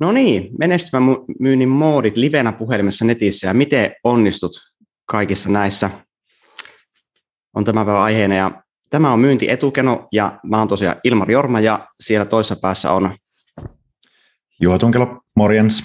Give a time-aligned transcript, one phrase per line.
[0.00, 1.02] No niin, menestyvän
[1.40, 4.52] myynnin moodit livenä puhelimessa netissä ja miten onnistut
[5.06, 5.90] kaikissa näissä
[7.54, 8.34] on tämä päivä aiheena.
[8.34, 12.92] Ja tämä on myynti etukeno ja mä oon tosiaan Ilmar Jorma ja siellä toisessa päässä
[12.92, 13.16] on
[14.60, 15.84] Juha Tunkelo, morjens.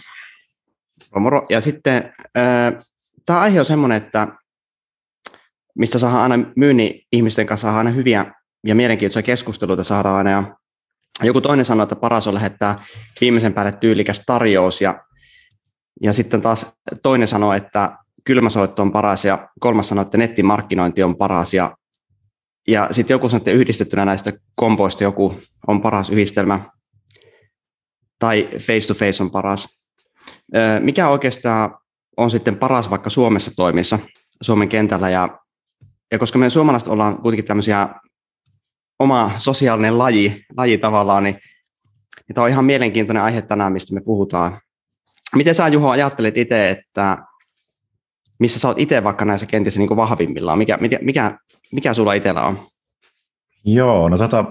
[1.15, 1.45] Moro.
[1.49, 2.85] Ja sitten äh,
[3.25, 4.27] tämä aihe on semmoinen, että
[5.77, 8.33] mistä saadaan aina myynnin ihmisten kanssa saadaan aina hyviä
[8.65, 10.29] ja mielenkiintoisia keskusteluita saadaan aina.
[10.29, 10.43] Ja
[11.23, 12.83] joku toinen sanoo, että paras on lähettää
[13.21, 15.03] viimeisen päälle tyylikäs tarjous ja,
[16.01, 21.17] ja sitten taas toinen sanoo, että kylmäsoitto on paras ja kolmas sanoo, että nettimarkkinointi on
[21.17, 21.77] paras ja,
[22.67, 25.35] ja sitten joku sanoo, että yhdistettynä näistä kompoista joku
[25.67, 26.59] on paras yhdistelmä
[28.19, 29.78] tai face to face on paras.
[30.79, 31.77] Mikä oikeastaan
[32.17, 33.99] on sitten paras vaikka Suomessa toimissa,
[34.41, 35.39] Suomen kentällä ja,
[36.11, 37.89] ja koska me suomalaiset ollaan kuitenkin tämmöisiä
[38.99, 41.35] oma sosiaalinen laji, laji tavallaan, niin,
[42.27, 44.57] niin tämä on ihan mielenkiintoinen aihe tänään, mistä me puhutaan.
[45.35, 47.17] Miten sä Juho ajattelet itse, että
[48.39, 50.57] missä sä oot itse vaikka näissä kentissä niin vahvimmillaan?
[50.57, 51.37] Mikä, mikä,
[51.71, 52.59] mikä, sulla itsellä on?
[53.65, 54.45] Joo, no tota,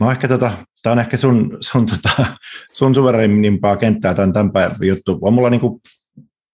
[0.00, 0.52] no ehkä tota,
[0.84, 2.26] tämä on ehkä sun, sun, tota,
[2.72, 5.18] sun suverenimpaa kenttää tämän, tämän päivän juttu.
[5.22, 5.80] On mulla niinku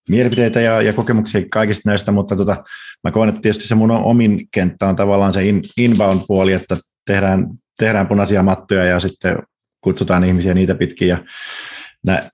[0.09, 2.65] mielipiteitä ja, ja kokemuksia kaikista näistä, mutta tota,
[3.05, 7.47] mä koen, että tietysti se mun omin kenttä on tavallaan se in, inbound-puoli, että tehdään,
[7.79, 9.39] tehdään punaisia mattoja ja sitten
[9.81, 11.19] kutsutaan ihmisiä niitä pitkin ja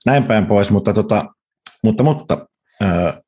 [0.05, 1.25] näin päin pois, mutta, tota,
[1.83, 2.47] mutta, mutta
[2.81, 3.21] ää,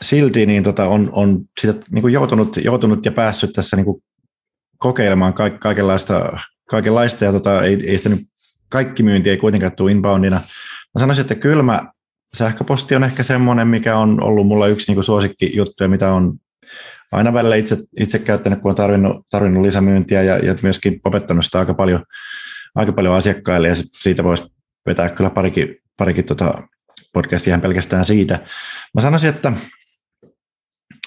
[0.00, 4.02] silti niin tota, on, on sitä niin joutunut, joutunut ja päässyt tässä niin
[4.78, 8.20] kokeilemaan ka- kaikenlaista, kaikenlaista ja tota, ei, ei sitä nyt,
[8.68, 10.36] kaikki myynti ei kuitenkaan tule inboundina.
[10.94, 11.92] Mä sanoisin, että kylmä
[12.34, 16.34] sähköposti on ehkä semmoinen, mikä on ollut mulla yksi niin suosikkijuttuja, mitä on
[17.12, 21.58] aina välillä itse, itse käyttänyt, kun on tarvinnut, tarvinnut lisämyyntiä ja, ja myöskin opettanut sitä
[21.58, 22.04] aika paljon,
[22.74, 24.52] aika paljon asiakkaille ja siitä voisi
[24.86, 26.62] vetää kyllä parikin, parikin tota
[27.12, 28.38] podcastia pelkästään siitä.
[28.94, 29.52] Mä sanoisin, että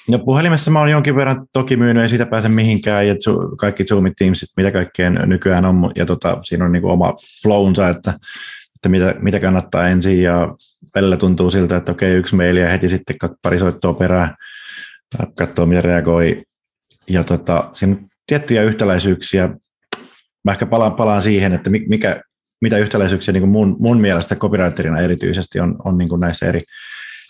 [0.08, 3.16] No puhelimessa mä oon jonkin verran toki myynyt, ei siitä pääse mihinkään, ja
[3.58, 7.90] kaikki Zoomit, Teamsit, mitä kaikkeen nykyään on, ja tota, siinä on niin kuin oma flownsa,
[7.90, 8.14] että,
[8.76, 10.56] että mitä, mitä kannattaa ensin, ja
[10.96, 14.36] välillä tuntuu siltä, että okei, yksi maili ja heti sitten pari soittoa perään,
[15.38, 16.42] katsoa miten reagoi,
[17.10, 19.50] ja tota, siinä on tiettyjä yhtäläisyyksiä,
[20.44, 22.22] mä ehkä palaan, palaan siihen, että mikä,
[22.62, 26.64] mitä yhtäläisyyksiä niin kuin mun, mun mielestä copywriterina erityisesti on, on niin kuin näissä eri,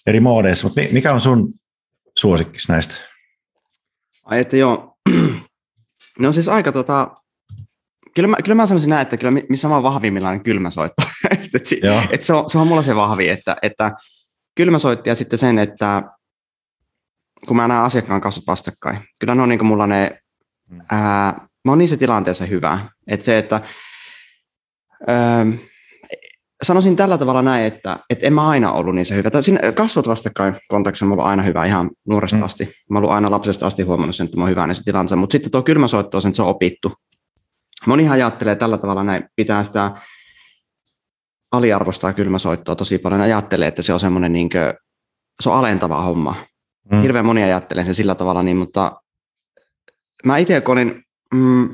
[0.08, 1.54] eri moodeissa, mutta mikä on sun
[2.20, 2.96] suosikkis näistä?
[4.26, 4.98] Ai että joo,
[6.20, 7.16] ne on siis aika tota,
[8.16, 11.04] kyllä mä, kyllä mä sanoisin näin, että kyllä missä mä oon vahvimmillaan niin kylmäsoitto.
[11.32, 13.92] että et, et se, on, se on mulla se vahvi, että, että
[14.56, 16.04] kylmäsoitti ja sitten sen, että
[17.48, 20.20] kun mä näen asiakkaan kasvot vastakkain, kyllä ne on niin mulla ne,
[20.70, 20.82] mm.
[20.92, 22.90] ää, mä oon niissä tilanteessa hyvä.
[23.08, 23.62] Että se, että
[25.08, 25.46] ää,
[26.64, 29.42] sanoisin tällä tavalla näin, että, että en mä aina ollut niin se hyvä.
[29.42, 32.44] Siinä kasvot vastakkain kontaktissa mulla on aina hyvä ihan nuoresta mm.
[32.44, 32.74] asti.
[32.90, 35.52] Mä oon aina lapsesta asti huomannut sen, että mä oon hyvä näissä tilanteissa, mutta sitten
[35.52, 36.94] tuo kylmäsoitto on sen, että se on opittu.
[37.86, 39.92] Moni ajattelee tällä tavalla näin, pitää sitä
[41.52, 43.22] aliarvostaa kylmäsoittoa tosi paljon.
[43.22, 44.74] Ajattelee, että se on semmoinen niin kuin,
[45.42, 46.36] se on alentava homma.
[46.92, 47.02] Mm.
[47.02, 49.02] Hirveän moni ajattelee sen sillä tavalla, niin, mutta
[50.26, 51.04] mä itse kun olin,
[51.34, 51.70] mm,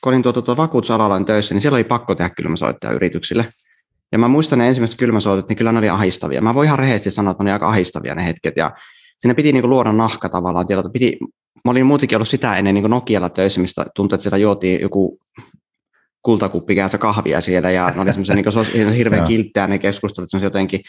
[0.00, 3.48] kun olin tuota, tuota vakuutusalalla töissä, niin siellä oli pakko tehdä kylmäsoittaja yrityksille.
[4.12, 6.40] Ja mä muistan ne ensimmäiset kylmäsoitot, niin kyllä ne oli ahistavia.
[6.40, 8.56] Mä voin ihan rehellisesti sanoa, että ne oli aika ahistavia ne hetket.
[8.56, 8.72] Ja
[9.18, 10.66] siinä piti niinku luoda nahka tavallaan.
[10.66, 11.18] Tiedä, piti,
[11.64, 15.18] mä olin muutenkin ollut sitä ennen niin Nokialla töissä, mistä tuntui, että siellä juotiin joku
[16.22, 20.80] kultakuppi käänsä kahvia siellä, ja ne oli semmoisia niin hirveän kilttejä ne keskustelut, se jotenkin,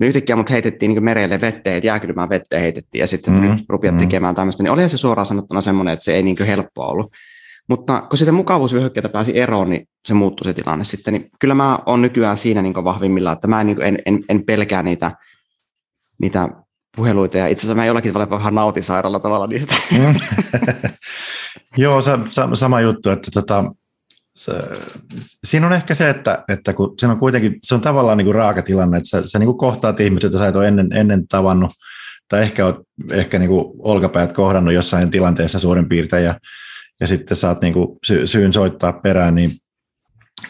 [0.00, 3.50] me yhtäkkiä mut heitettiin niin merelle vetteen, että jääkylmään vetteen heitettiin, ja sitten mm-hmm.
[3.50, 4.08] nyt rupiat mm-hmm.
[4.08, 7.12] tekemään tämmöistä, niin olihan se suoraan sanottuna semmoinen, että se ei niin helppoa ollut.
[7.68, 11.14] Mutta kun sitä mukavuusvyöhykkeitä pääsi eroon, niin se muuttui se tilanne sitten.
[11.14, 14.44] Niin kyllä mä oon nykyään siinä niin vahvimmilla, että mä en, niin en, en, en
[14.44, 15.12] pelkää niitä,
[16.18, 16.48] niitä
[16.96, 19.74] puheluita, ja itse asiassa mä jollakin tavalla vähän nautin sairaalla tavalla niistä.
[19.90, 20.14] Mm.
[21.76, 23.64] Joo, sa, sa, sama juttu, että tota,
[24.36, 24.52] se,
[25.46, 28.34] siinä on ehkä se, että, että kun siinä on kuitenkin, se on tavallaan niin kuin
[28.34, 31.28] raaka tilanne, että sä, sä niin kuin kohtaat ihmisiä, joita sä et ole ennen, ennen
[31.28, 31.70] tavannut,
[32.28, 32.76] tai ehkä olet
[33.12, 36.34] ehkä niin kuin olkapäät kohdannut jossain tilanteessa suurin piirtein, ja,
[37.02, 39.50] ja sitten saat niin kuin sy, syyn soittaa perään, niin,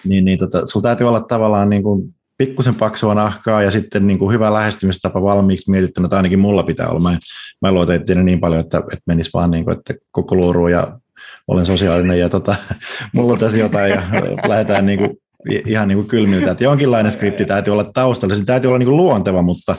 [0.08, 4.18] niin, niin tota, sulla täytyy olla tavallaan niin kuin pikkusen paksua nahkaa ja sitten niin
[4.18, 7.00] kuin hyvä lähestymistapa valmiiksi mietittynä, tai ainakin mulla pitää olla.
[7.00, 7.18] Mä,
[7.62, 10.98] mä luotan niin paljon, että, että menisi vaan niin kuin, että koko luuru ja
[11.48, 12.54] olen sosiaalinen ja tota,
[13.14, 14.02] mulla on tässä jotain ja
[14.48, 15.10] lähdetään niin kuin,
[15.66, 16.50] ihan niin kuin kylmiltä.
[16.50, 19.76] Että jonkinlainen skripti täytyy olla taustalla, se täytyy olla niin kuin luonteva, mutta,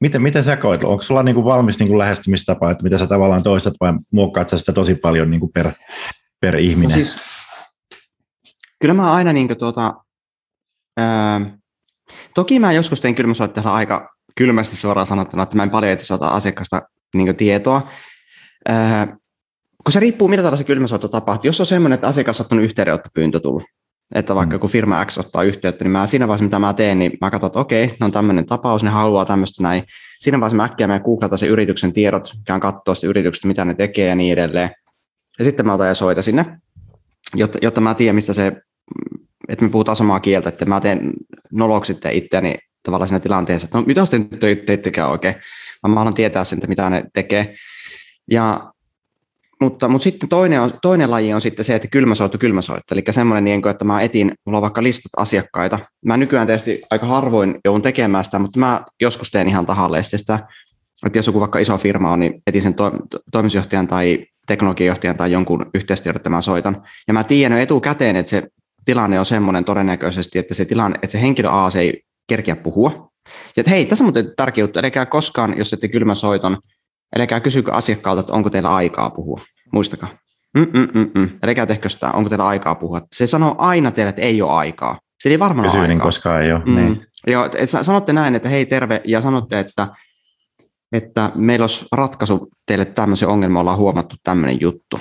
[0.00, 0.84] miten, miten sä koet?
[0.84, 4.48] Onko sulla niin kuin valmis niin kuin lähestymistapa, että mitä sä tavallaan toistat vai muokkaat
[4.48, 5.72] sä sitä tosi paljon niin kuin per,
[6.40, 6.90] per ihminen?
[6.90, 7.16] No siis,
[8.80, 9.94] kyllä mä aina niin kuin tuota,
[10.96, 11.40] ää,
[12.34, 16.82] toki mä joskus tein kylmäsoittajalla aika kylmästi suoraan sanottuna, että mä en paljon ota asiakkaasta
[17.14, 17.90] niin tietoa.
[18.68, 19.06] Ää,
[19.84, 21.48] kun se riippuu, mitä tällaisen kylmäsoitto tapahtuu.
[21.48, 23.62] Jos on semmoinen, että asiakas on ottanut yhteydenottopyyntö tullut,
[24.14, 24.60] että vaikka mm.
[24.60, 27.46] kun firma X ottaa yhteyttä, niin mä siinä vaiheessa, mitä mä teen, niin mä katson,
[27.46, 29.84] että okei, ne on tämmöinen tapaus, ne haluaa tämmöistä näin.
[30.18, 33.74] Siinä vaiheessa mä äkkiä mä googlata sen yrityksen tiedot, käyn katsoa sitä yrityksestä, mitä ne
[33.74, 34.70] tekee ja niin edelleen.
[35.38, 36.44] Ja sitten mä otan ja soita sinne,
[37.34, 38.52] jotta, jotta mä tiedän, mistä se,
[39.48, 41.12] että me puhutaan samaa kieltä, että mä teen
[41.52, 44.28] noloksi sitten itseäni tavallaan siinä tilanteessa, että no mitä sitten
[44.66, 45.34] teittekään oikein,
[45.88, 47.54] mä haluan tietää sen, mitä ne tekee.
[48.30, 48.72] Ja
[49.60, 53.44] mutta, mutta sitten toinen, on, toinen laji on sitten se, että kylmäsoitto, kylmäsoitto, eli semmoinen,
[53.44, 55.78] niin kuin, että mä etin, mulla on vaikka listat asiakkaita.
[56.06, 60.48] Mä nykyään tietysti aika harvoin joudun tekemään sitä, mutta mä joskus teen ihan tahalleen sitä,
[61.06, 65.16] että jos joku vaikka iso firma on, niin etin sen to, to, toimitusjohtajan tai teknologiajohtajan
[65.16, 66.82] tai jonkun yhteistyötä, mä soitan.
[67.08, 68.42] Ja mä tiedän etukäteen, että se
[68.84, 73.10] tilanne on semmoinen todennäköisesti, että se, tilanne, että se henkilö A se ei kerkeä puhua.
[73.56, 74.80] Ja että hei, tässä on muuten tärkeä juttu,
[75.10, 76.58] koskaan, jos ette kylmäsoiton,
[77.18, 79.40] Älkää kysykö asiakkaalta, että onko teillä aikaa puhua.
[79.72, 80.08] Muistakaa.
[80.58, 81.30] Mm-mm-mm.
[81.42, 83.02] Älkää tehkö sitä, onko teillä aikaa puhua.
[83.12, 84.98] Se sanoo aina teille, että ei ole aikaa.
[85.22, 86.06] Se ei varmaan ole aikaa.
[86.06, 86.64] koskaan ei ole.
[86.64, 86.74] Mm.
[86.74, 87.06] Niin.
[87.26, 87.50] Joo,
[87.82, 89.88] sanotte näin, että hei terve, ja sanotte, että,
[90.92, 95.00] että meillä olisi ratkaisu teille tämmöisen ongelman, ollaan huomattu tämmöinen juttu.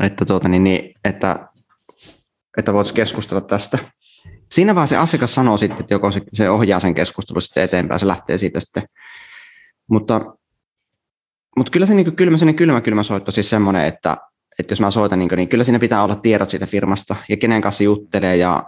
[0.00, 1.48] Että, tuota, niin, niin, että,
[2.58, 3.78] että voitaisiin keskustella tästä.
[4.52, 8.00] Siinä vaan se asiakas sanoo sitten, että joko se, se ohjaa sen keskustelun sitten eteenpäin,
[8.00, 8.88] se lähtee siitä sitten.
[9.90, 10.20] Mutta
[11.56, 14.16] mutta kyllä se niin kylmä, kylmä, kylmä soitto siis semmoinen, että,
[14.58, 17.60] että jos mä soitan, niin, niin kyllä siinä pitää olla tiedot siitä firmasta ja kenen
[17.60, 18.64] kanssa juttelee ja,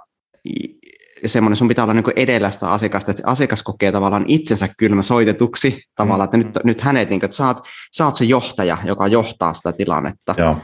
[1.23, 4.69] ja semmoinen, sun pitää olla niin edellä sitä asiakasta, että se asiakas kokee tavallaan itsensä
[4.79, 7.59] kylmä soitetuksi tavallaan, että nyt, nyt hänet, niin kuin, että sä oot,
[7.97, 10.35] sä oot se johtaja, joka johtaa sitä tilannetta.
[10.39, 10.57] Joo.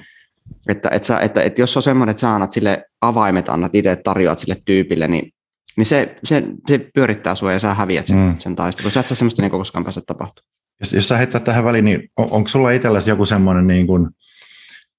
[0.68, 3.96] Että, että, sä, että, että jos on semmoinen, että sä annat sille avaimet, annat itse
[3.96, 5.32] tarjoat sille tyypille, niin,
[5.76, 8.38] niin se, se, se pyörittää sua ja sä häviät sen, mm.
[8.38, 8.92] sen taistelun.
[8.92, 10.59] Sä et sä semmoista niin koskaan pääse tapahtumaan.
[10.80, 14.08] Jos, jos sä heittää tähän väliin, niin on, onko sulla itselläsi joku semmoinen niin kuin,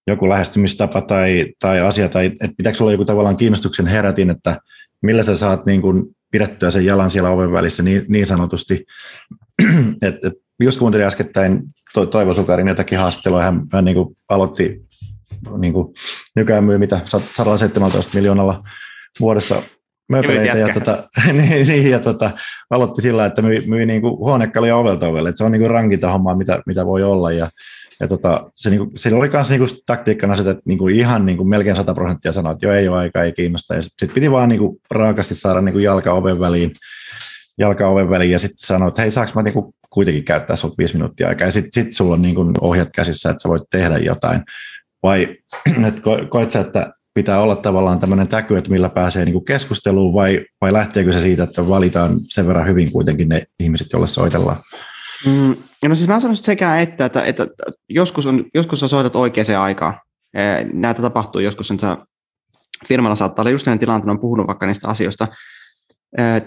[0.07, 4.57] joku lähestymistapa tai, tai asia, tai että pitääkö sulla joku tavallaan kiinnostuksen herätin, että
[5.01, 8.85] millä sä saat niin kuin pidettyä sen jalan siellä oven välissä niin, niin sanotusti.
[10.07, 11.61] et, et, just kuuntelin äskettäin
[11.93, 14.81] to, Toivo Sukarin jotakin haastattelua, hän, hän niin kuin aloitti
[15.57, 15.93] niin kuin,
[16.35, 18.63] nykyään myy mitä 117 miljoonalla
[19.19, 19.63] vuodessa
[20.11, 21.03] möpeleitä ja, tota,
[21.33, 22.31] niin, niin, ja tota,
[22.69, 26.35] aloitti sillä, että myi, myi niinku huonekaluja ovelta ovelle, että se on niinku rankinta hommaa,
[26.35, 27.31] mitä, mitä voi olla.
[27.31, 27.49] Ja,
[27.99, 31.75] ja tota, se, niinku, se oli myös niinku taktiikkana se, että niinku ihan niinku melkein
[31.75, 33.75] 100 prosenttia sanoi, että jo ei ole aika, ei kiinnosta.
[33.75, 36.73] Ja sitten sit piti vaan niinku raakasti saada niinku jalka oven väliin,
[37.57, 38.31] jalka oven väliin.
[38.31, 41.47] Ja sitten sanoi, että hei saaks mä niinku kuitenkin käyttää sinulta viisi minuuttia aikaa?
[41.47, 44.41] Ja sitten sit sulla on niinku ohjat käsissä, että sä voit tehdä jotain.
[45.03, 45.37] Vai
[45.87, 49.45] että ko, koet sä, että pitää olla tavallaan tämmöinen täky, että millä pääsee niin kuin
[49.45, 54.07] keskusteluun, vai, vai lähteekö se siitä, että valitaan sen verran hyvin kuitenkin ne ihmiset, joille
[54.07, 54.63] soitellaan?
[55.25, 55.55] Mm,
[55.87, 57.47] no siis mä sanoisin sekä että, että, että
[57.89, 59.93] joskus, on, joskus sä soitat oikeaan aikaan.
[60.73, 61.97] Näitä tapahtuu joskus, että
[62.87, 65.27] firmalla saattaa olla just tilanne, että on puhunut vaikka niistä asioista.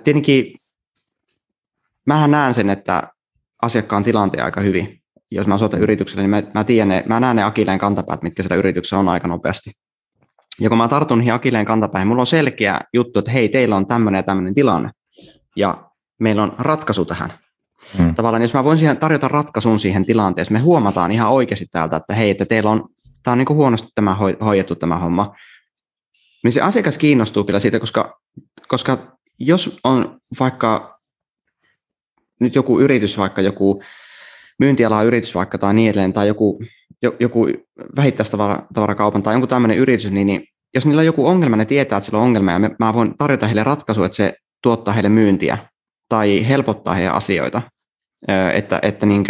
[0.05, 0.55] Tietenkin
[2.07, 3.03] mähän näen sen, että
[3.63, 5.01] asiakkaan tilanteen aika hyvin.
[5.31, 8.43] Jos mä soitan yritykselle, niin mä, mä, tiedän ne, mä näen ne akileen kantapäät, mitkä
[8.43, 9.71] siellä yrityksessä on aika nopeasti.
[10.61, 13.87] Ja kun mä tartun niihin akileen kantapäin, mulla on selkeä juttu, että hei, teillä on
[13.87, 14.91] tämmöinen ja tämmöinen tilanne,
[15.57, 17.33] ja meillä on ratkaisu tähän.
[17.99, 18.15] Hmm.
[18.15, 22.15] Tavallaan jos mä voin siihen tarjota ratkaisun siihen tilanteeseen, me huomataan ihan oikeasti täältä, että
[22.15, 22.89] hei, että teillä on,
[23.23, 25.35] tämä on niin kuin huonosti tämä hoidettu tämä homma,
[26.45, 28.21] niin se asiakas kiinnostuu kyllä siitä, koska,
[28.69, 31.01] koska jos on vaikka
[32.41, 33.83] nyt joku yritys, vaikka joku
[34.59, 36.63] myyntiala yritys vaikka tai niin edelleen, tai joku,
[37.21, 37.47] joku
[37.97, 40.45] vähittäistavarakaupan tai jonkun tämmöinen yritys, niin, niin
[40.75, 43.47] jos niillä on joku ongelma, ne tietää, että sillä on ongelma, ja mä voin tarjota
[43.47, 45.59] heille ratkaisu, että se tuottaa heille myyntiä
[46.09, 47.63] tai helpottaa heidän asioita,
[48.55, 49.25] että, että niin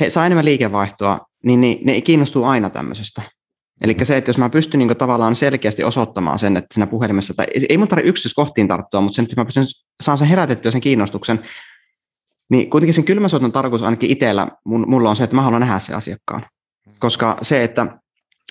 [0.00, 3.22] he saa enemmän liikevaihtoa, niin, niin ne kiinnostuu aina tämmöisestä.
[3.80, 7.46] Eli se, että jos mä pystyn niin tavallaan selkeästi osoittamaan sen, että siinä puhelimessa, tai
[7.68, 9.64] ei mun tarvitse yksityiskohtiin tarttua, mutta sen, että mä pystyn,
[10.02, 11.40] saan sen herätettyä sen kiinnostuksen,
[12.50, 15.94] niin kuitenkin sen kylmäsoiton tarkoitus ainakin itsellä, mulla on se, että mä haluan nähdä se
[15.94, 16.42] asiakkaan.
[16.98, 17.86] Koska se, että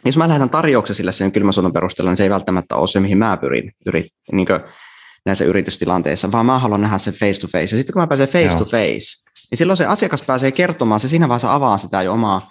[0.05, 3.17] jos mä lähetän tarjouksen sille sen kylmäsoiton perusteella, niin se ei välttämättä ole se, mihin
[3.17, 4.47] mä pyrin yrit, niin
[5.25, 7.63] näissä yritystilanteissa, vaan mä haluan nähdä se face to face.
[7.63, 8.57] Ja sitten kun mä pääsen face Joo.
[8.57, 12.49] to face, niin silloin se asiakas pääsee kertomaan, se siinä vaiheessa avaa sitä jo omaa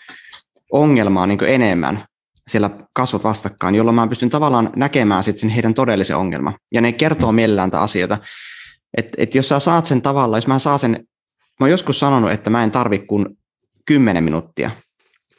[0.73, 2.05] ongelmaa niin enemmän
[2.49, 6.55] siellä kasvot vastakkain, jolloin mä pystyn tavallaan näkemään sitten sen heidän todellisen ongelman.
[6.73, 7.37] Ja ne kertoo mm.
[7.37, 8.19] mielellään tätä asioita.
[8.97, 10.91] että et jos sä saat sen tavalla, jos mä saan sen,
[11.61, 13.27] mä oon joskus sanonut, että mä en tarvi kuin
[13.87, 14.71] 10 minuuttia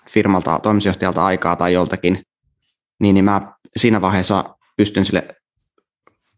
[0.09, 2.23] firmalta, toimitusjohtajalta aikaa tai joltakin,
[2.99, 5.27] niin, niin mä siinä vaiheessa pystyn sille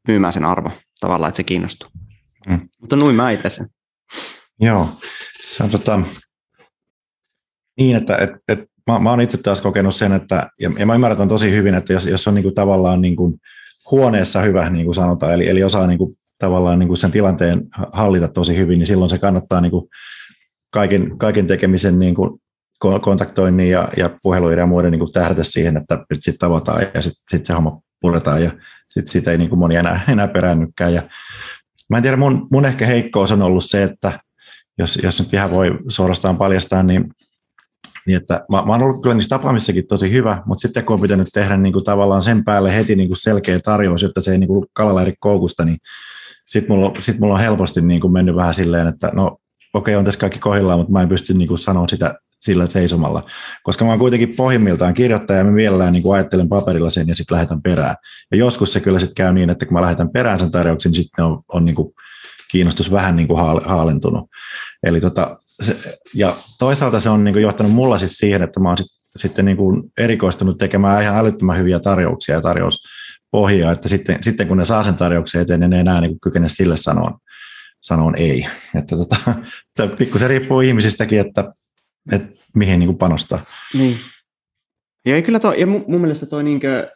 [0.07, 1.89] myymään sen arvo tavallaan, että se kiinnostuu.
[2.47, 2.69] Mm.
[2.81, 3.67] Mutta noin mä itse sen.
[4.59, 4.89] Joo,
[5.43, 6.01] se on tota,
[7.77, 10.95] niin, että et, et, mä, mä oon itse taas kokenut sen, että, ja, ja mä
[10.95, 13.33] ymmärrän tosi hyvin, että jos, jos on niin kuin tavallaan niin kuin
[13.91, 17.67] huoneessa hyvä, niin kuin sanotaan, eli, eli osaa niin kuin tavallaan niin kuin sen tilanteen
[17.93, 19.89] hallita tosi hyvin, niin silloin se kannattaa niin kuin
[20.71, 22.41] kaiken, kaiken tekemisen niin kuin
[22.79, 27.23] kontaktoinnin ja, ja puheluiden ja muiden niin kuin tähdätä siihen, että sitten tavataan ja sitten
[27.29, 28.51] sit se homma puretaan ja
[28.87, 30.93] sitten siitä ei niin kuin moni enää, enää peräännykään.
[30.93, 31.01] Ja
[31.89, 34.19] mä en tiedä, mun, mun ehkä heikkous on ollut se, että
[34.77, 37.09] jos, jos nyt ihan voi suorastaan paljastaa, niin,
[38.05, 41.01] niin että mä, mä oon ollut kyllä niissä tapaamissakin tosi hyvä, mutta sitten kun on
[41.01, 44.37] pitänyt tehdä niin kuin tavallaan sen päälle heti niin kuin selkeä tarjous, jotta se ei
[44.37, 45.77] niin kalalla eri koukusta, niin
[46.45, 49.37] sitten mulla, sit mulla on helposti niin kuin mennyt vähän silleen, että no
[49.73, 52.15] okei, on tässä kaikki kohdillaan, mutta mä en pysty niin kuin sanoa sitä
[52.49, 53.23] sillä seisomalla.
[53.63, 57.35] Koska mä oon kuitenkin pohjimmiltaan kirjoittaja ja mä mielellään niin ajattelen paperilla sen ja sitten
[57.35, 57.95] lähetän perään.
[58.31, 61.03] Ja joskus se kyllä sitten käy niin, että kun mä lähetän perään sen tarjouksen, niin
[61.03, 61.93] sitten on, on niin kuin
[62.51, 64.29] kiinnostus vähän niin kuin haalentunut.
[64.83, 65.75] Eli tota, se,
[66.15, 68.87] ja toisaalta se on niin kuin johtanut mulla siis siihen, että mä oon sit,
[69.17, 74.57] sitten niin kuin erikoistunut tekemään ihan älyttömän hyviä tarjouksia ja tarjouspohjaa, että sitten, sitten kun
[74.57, 77.19] ne saa sen tarjouksen eteen, niin ne enää niin kuin kykene sille sanoa,
[77.81, 78.47] sanoa ei.
[78.75, 79.15] Että tota,
[79.97, 81.53] pikkusen riippuu ihmisistäkin, että
[82.11, 83.39] että mihin niin kuin panostaa.
[83.73, 83.97] Niin.
[85.05, 86.91] Ja kyllä toi, ja mun, mun mielestä toi niinkö,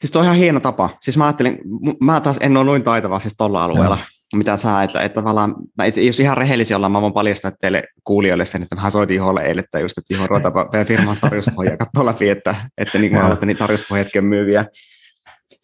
[0.00, 0.90] siis toi on ihan hieno tapa.
[1.00, 1.58] Siis mä ajattelin,
[2.00, 3.98] mä taas en ole noin taitava siis tuolla alueella,
[4.32, 4.38] ja.
[4.38, 7.82] mitä sä, että, että tavallaan, mä itse, jos ihan rehellisiä ollaan, mä voin paljastaa teille
[8.04, 11.76] kuulijoille sen, että mä soitin Iholle eilen, että just, että Iho ruveta meidän firman tarjouspohjaa
[11.76, 14.64] katsoa läpi, että, että niin kuin haluatte, niin tarjouspohjatkin on myyviä.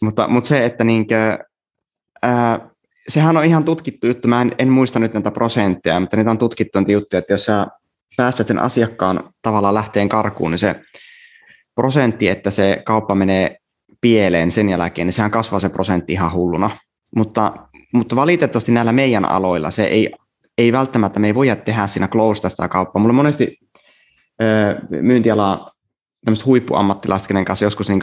[0.03, 1.39] Mutta, mutta se, että niinkö,
[2.23, 2.69] ää,
[3.09, 6.39] sehän on ihan tutkittu juttu, mä en, en muista nyt näitä prosentteja, mutta niitä on
[6.39, 7.67] tutkittu niitä juttuja, että jos sä
[8.17, 10.81] päästät sen asiakkaan tavallaan lähteen karkuun, niin se
[11.75, 13.57] prosentti, että se kauppa menee
[14.01, 16.71] pieleen sen jälkeen, niin sehän kasvaa se prosentti ihan hulluna.
[17.17, 17.53] Mutta,
[17.93, 20.11] mutta valitettavasti näillä meidän aloilla se ei,
[20.59, 23.03] ei välttämättä, me ei voida tehdä siinä close sitä kauppaa.
[23.03, 23.59] Mulla monesti
[24.91, 25.71] myyntiala
[26.25, 28.01] tämmöistä huippuammattilaiset, kenen kanssa joskus niin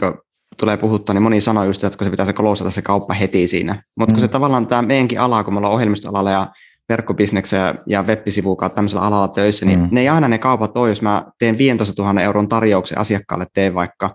[0.56, 3.82] tulee puhuttua, niin moni sanoo just, että se pitäisi klousata se kauppa heti siinä.
[3.96, 4.14] Mutta mm.
[4.14, 6.52] kun se tavallaan tämä meidänkin ala, kun me ollaan ohjelmistoalalla ja
[6.88, 9.88] verkkobisneksellä ja web-sivuun kautta tämmöisellä alalla töissä, niin mm.
[9.90, 13.74] ne ei aina ne kaupat ole, jos mä teen 15 000 euron tarjouksen asiakkaalle, teen
[13.74, 14.14] vaikka,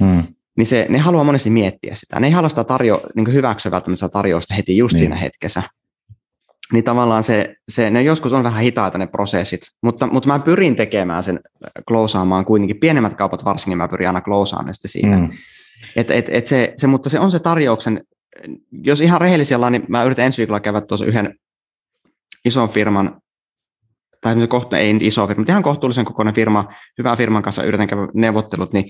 [0.00, 0.22] mm.
[0.56, 2.20] niin se, ne haluaa monesti miettiä sitä.
[2.20, 4.98] Ne ei halua sitä tarjo, niin hyväksyä välttämättä tarjousta heti just niin.
[4.98, 5.62] siinä hetkessä.
[6.72, 10.76] Niin tavallaan se, se, ne joskus on vähän hitaita ne prosessit, mutta, mutta mä pyrin
[10.76, 11.40] tekemään sen,
[11.88, 12.80] klousaamaan kuitenkin.
[12.80, 15.16] Pienemmät kaupat varsinkin mä pyrin aina klousaamaan sitten siinä.
[15.16, 15.30] Mm.
[15.96, 18.04] Et, et, et se, se, mutta se on se tarjouksen,
[18.72, 21.34] jos ihan rehellisiä niin mä yritän ensi viikolla käydä tuossa yhden
[22.44, 23.20] ison firman,
[24.20, 26.68] tai kohta, ei iso firma, mutta ihan kohtuullisen kokoinen firma,
[26.98, 28.84] hyvän firman kanssa yritän käydä neuvottelut, niin,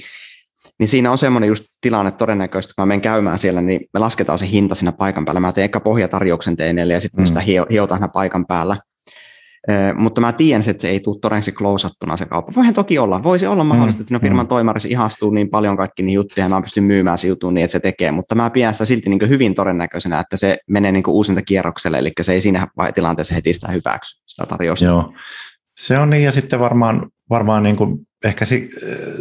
[0.79, 4.39] niin siinä on semmoinen just tilanne todennäköisesti, kun mä menen käymään siellä, niin me lasketaan
[4.39, 5.41] se hinta siinä paikan päällä.
[5.41, 7.27] Mä teen ehkä pohjatarjouksen teineille ja sitten mm.
[7.27, 7.41] sitä
[7.71, 8.77] hiotaan paikan päällä
[9.95, 12.53] mutta mä tiedän, että se ei tule todennäköisesti closeattuna se kauppa.
[12.57, 13.23] Voihan toki olla.
[13.23, 14.49] Voisi olla mm, mahdollista, että sinun firman mm.
[14.49, 17.73] toimarissa ihastuu niin paljon kaikki niin juttuja, ja mä pystyn myymään se jutun niin, että
[17.73, 18.11] se tekee.
[18.11, 22.13] Mutta mä pidän sitä silti niin hyvin todennäköisenä, että se menee niin uusinta kierrokselle, eli
[22.21, 24.85] se ei siinä tilanteessa heti sitä hyväksy, sitä tarjousta.
[24.85, 25.15] Joo.
[25.79, 28.69] Se on niin, ja sitten varmaan, varmaan niin kuin ehkä si,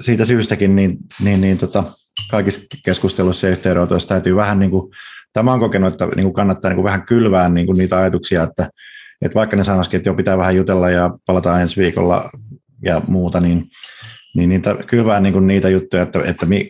[0.01, 1.83] siitä syystäkin niin, niin, niin tota,
[2.31, 4.91] kaikissa keskusteluissa ja yhteydenotoissa täytyy vähän, niin kuin,
[5.33, 8.43] tämä on kokenut, että niin kuin kannattaa niin kuin vähän kylvää niin kuin niitä ajatuksia,
[8.43, 8.69] että
[9.21, 12.29] että vaikka ne sanoisikin, että jo pitää vähän jutella ja palataan ensi viikolla
[12.83, 13.69] ja muuta, niin,
[14.35, 16.69] niin niitä, kylvää niin kuin niitä juttuja, että, että, mi,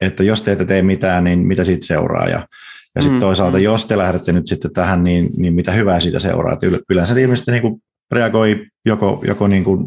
[0.00, 2.28] että jos te ette tee mitään, niin mitä siitä seuraa.
[2.28, 2.48] Ja,
[2.94, 3.62] ja sitten mm, toisaalta, mm.
[3.62, 6.52] jos te lähdette nyt sitten tähän, niin, niin mitä hyvää siitä seuraa.
[6.52, 9.86] Että yleensä ihmiset niin kuin reagoi joko, joko niin kuin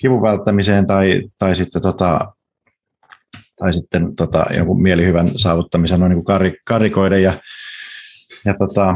[0.00, 2.32] kivun välttämiseen tai, tai sitten, tota,
[3.58, 7.22] tai sitten tota, jonkun mielihyvän saavuttamiseen noin niin kuin karikoiden.
[7.22, 7.32] Ja,
[8.46, 8.94] ja tota,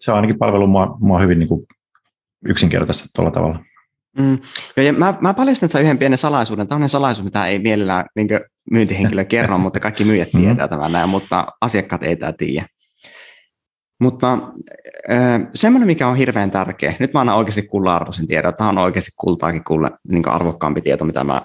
[0.00, 1.66] se on ainakin palvellut mua, mua hyvin niin kuin
[2.48, 3.64] yksinkertaisesti tuolla tavalla.
[4.18, 4.38] Mm.
[4.76, 6.68] Ja mä, mä paljastan sen yhden pienen salaisuuden.
[6.68, 8.28] Tämä on salaisuus, mitä ei mielellään niin
[8.70, 10.46] myyntihenkilö kerro, mutta kaikki myyjät mm-hmm.
[10.46, 12.66] tietää tämän näin, mutta asiakkaat ei tämä tiedä.
[14.00, 14.38] Mutta
[15.54, 19.64] semmoinen, mikä on hirveän tärkeä, nyt mä annan oikeasti kulla-arvoisen tiedon, tämä on oikeasti kultaakin
[19.64, 21.42] kulle niin arvokkaampi tieto, mitä mä,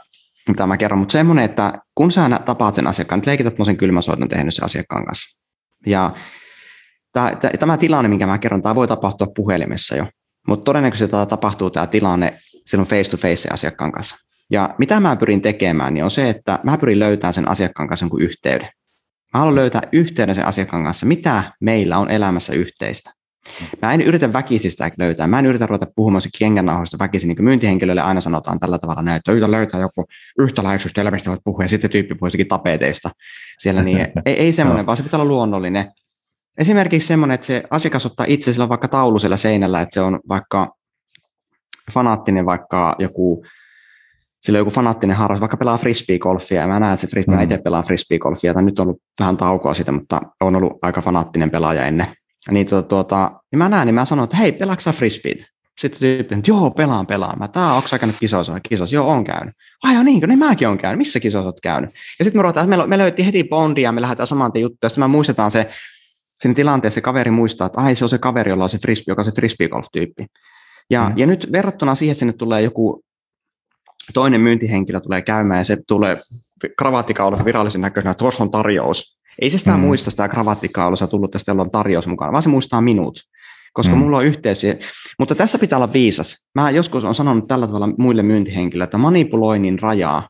[0.47, 4.29] mitä mä kerron, mutta semmoinen, että kun sä tapaat sen asiakkaan, nyt leikität sen kylmäsoiton
[4.29, 5.43] tehnyt sen asiakkaan kanssa,
[5.85, 6.15] ja
[7.13, 10.07] tämä, tämä tilanne, minkä mä kerron, tämä voi tapahtua puhelimessa jo,
[10.47, 12.33] mutta todennäköisesti tämä tapahtuu tämä tilanne
[12.65, 14.15] silloin face-to-face asiakkaan kanssa.
[14.51, 18.03] Ja mitä mä pyrin tekemään, niin on se, että mä pyrin löytämään sen asiakkaan kanssa
[18.03, 18.69] jonkun yhteyden.
[19.33, 23.11] Mä haluan löytää yhteyden sen asiakkaan kanssa, mitä meillä on elämässä yhteistä.
[23.81, 25.27] Mä en yritä väkisistä löytää.
[25.27, 29.01] Mä en yritä ruveta puhumaan se kengännahoista väkisin, niin kuin myyntihenkilöille aina sanotaan tällä tavalla
[29.01, 30.05] näin, että yritä löytää joku
[30.39, 33.09] yhtäläisyys, teillä voit puhua, ja sitten tyyppi puhuu tapeteista
[33.59, 35.91] siellä, niin ei, ei semmoinen, vaan se pitää olla luonnollinen.
[36.57, 40.19] Esimerkiksi semmoinen, että se asiakas ottaa itse sillä vaikka taulu siellä seinällä, että se on
[40.29, 40.75] vaikka
[41.93, 43.45] fanaattinen vaikka joku
[44.43, 47.37] sillä on joku fanaattinen harrastus, vaikka pelaa frisbee-golfia, ja mä näen se frisbee, mm.
[47.37, 51.01] mä itse pelaan frisbee-golfia, tai nyt on ollut vähän taukoa siitä, mutta on ollut aika
[51.01, 52.07] fanaattinen pelaaja ennen.
[52.51, 55.37] Niin, tuota, tuota, niin mä näen, niin mä sanon, että hei, pelaaksa frisbeet?
[55.77, 57.39] Sitten tyyppi, että joo, pelaan, pelaan.
[57.39, 58.59] Mä, tää, onko sä käynyt kisoissa?
[58.59, 59.55] Kisos, joo, on käynyt.
[59.83, 60.97] Ai niinkö, niin mäkin on käynyt.
[60.97, 61.89] Missä kisoissa oot käynyt?
[62.19, 64.89] Ja sitten me, ruvetaan, me, me löytiin heti bondia, me lähdetään saman tien juttuja.
[64.89, 65.69] Sitten me muistetaan se,
[66.43, 69.11] siinä tilanteessa se kaveri muistaa, että ai se on se kaveri, jolla on se frisbee,
[69.11, 70.25] joka on se frisbee-golf-tyyppi.
[70.89, 71.17] Ja, mm.
[71.17, 73.03] ja nyt verrattuna siihen, että sinne tulee joku
[74.13, 76.17] toinen myyntihenkilö tulee käymään ja se tulee
[76.77, 79.17] kravattikaulassa virallisen näköisenä, että tuossa on tarjous.
[79.41, 79.79] Ei se sitä mm.
[79.79, 83.19] muista sitä kravattikaulassa tullut tästä, jolla on tarjous mukana, vaan se muistaa minut,
[83.73, 83.99] koska mm.
[83.99, 84.61] mulla on yhteys.
[85.19, 86.47] Mutta tässä pitää olla viisas.
[86.55, 90.27] Mä joskus on sanonut tällä tavalla muille myyntihenkilöille, että manipuloinnin rajaa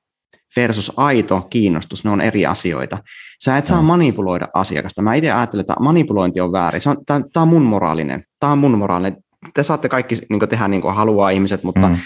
[0.55, 2.97] versus aito kiinnostus, ne on eri asioita.
[3.43, 5.01] Sä et saa manipuloida asiakasta.
[5.01, 6.81] Mä itse ajattelen, että manipulointi on väärin.
[7.05, 8.23] Tämä on mun moraalinen.
[8.39, 9.17] Tämä on mun moraalinen.
[9.53, 11.97] Te saatte kaikki niin tehdä niin kuin haluaa ihmiset, mutta mm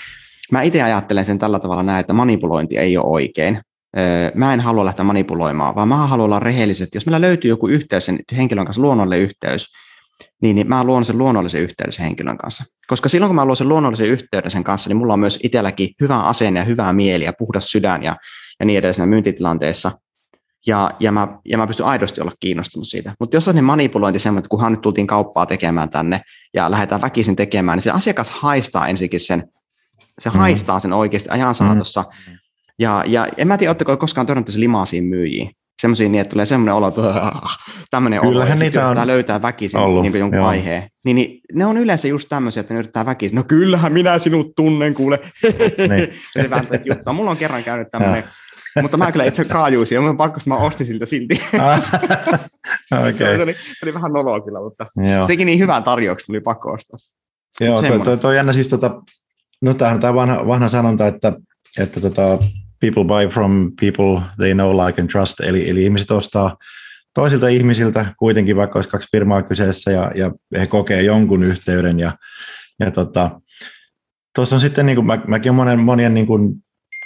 [0.52, 3.60] Mä itse ajattelen sen tällä tavalla näin, että manipulointi ei ole oikein.
[4.36, 6.98] Mä en halua lähteä manipuloimaan, vaan mä haluan olla rehellisesti.
[6.98, 9.68] Jos meillä löytyy joku yhteys sen henkilön kanssa, luonnollinen yhteys,
[10.42, 12.64] niin, niin mä luon sen luonnollisen yhteyden sen henkilön kanssa.
[12.88, 15.90] Koska silloin, kun mä luon sen luonnollisen yhteyden sen kanssa, niin mulla on myös itselläkin
[16.02, 18.16] hyvä asenne ja hyvää mieli ja puhdas sydän ja,
[18.60, 19.92] ja niin edes myyntitilanteessa.
[20.68, 23.14] Ja, ja, mä, ja mä pystyn aidosti olla kiinnostunut siitä.
[23.20, 26.22] Mutta jos on niin manipulointi semmoinen, että kunhan nyt tultiin kauppaa tekemään tänne
[26.54, 29.44] ja lähdetään väkisin tekemään, niin se asiakas haistaa ensinnäkin sen
[30.20, 30.38] se mm.
[30.38, 32.02] haistaa sen oikeasti ajan saatossa.
[32.02, 32.38] Mm.
[32.80, 35.52] Ja, ja en mä tiedä, oletteko koskaan törmännyt se limaasiin myyjiin.
[35.82, 37.02] Semmoisia niin, että tulee semmoinen olo, että
[37.90, 40.48] tämmöinen olo, että niitä on löytää väkisin niin jonkun joo.
[40.48, 40.90] aiheen.
[41.06, 43.36] Niin, niin, ne on yleensä just tämmöisiä, että ne yrittää väkisin.
[43.36, 45.18] No kyllähän minä sinut tunnen, kuule.
[45.78, 46.14] Niin.
[46.34, 47.14] se vääntä juttua.
[47.14, 48.24] Mulla on kerran käynyt tämmöinen,
[48.82, 51.42] mutta mä kyllä itse kaajuisin, ja mä pakko, että mä ostin siltä silti.
[52.92, 53.14] okay.
[53.14, 55.22] se, oli, se oli vähän noloa kyllä, mutta Joo.
[55.24, 56.98] se teki niin hyvän tarjouksen, tuli pakko ostaa.
[57.62, 59.02] Joo, toi, toi, toi, jännä siis tota,
[59.62, 61.34] No tämä on tämä vanha, vanha sanonta, että,
[61.80, 62.38] että tota,
[62.80, 66.58] people buy from people they know, like and trust, eli, eli ihmiset ostaa
[67.14, 72.00] toisilta ihmisiltä kuitenkin, vaikka olisi kaksi firmaa kyseessä ja, ja he kokee jonkun yhteyden.
[72.00, 72.12] Ja,
[72.80, 73.42] ja tota,
[74.36, 76.54] tuossa on sitten, niin kuin, mä, mäkin olen monen, monien niin kuin,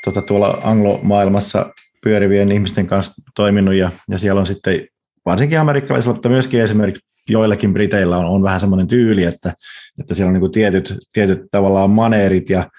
[0.06, 4.88] tota, tuolla anglomaailmassa pyörivien ihmisten kanssa toiminut ja, ja siellä on sitten
[5.26, 9.54] varsinkin amerikkalaisilla, mutta myöskin esimerkiksi joillakin briteillä on, on vähän semmoinen tyyli, että,
[10.00, 12.70] että siellä on niin kuin tietyt, tietyt tavallaan maneerit ja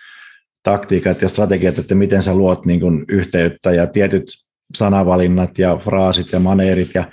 [0.62, 4.24] taktiikat ja strategiat, että miten sä luot niin kuin yhteyttä ja tietyt
[4.74, 7.04] sanavalinnat ja fraasit ja maneerit ja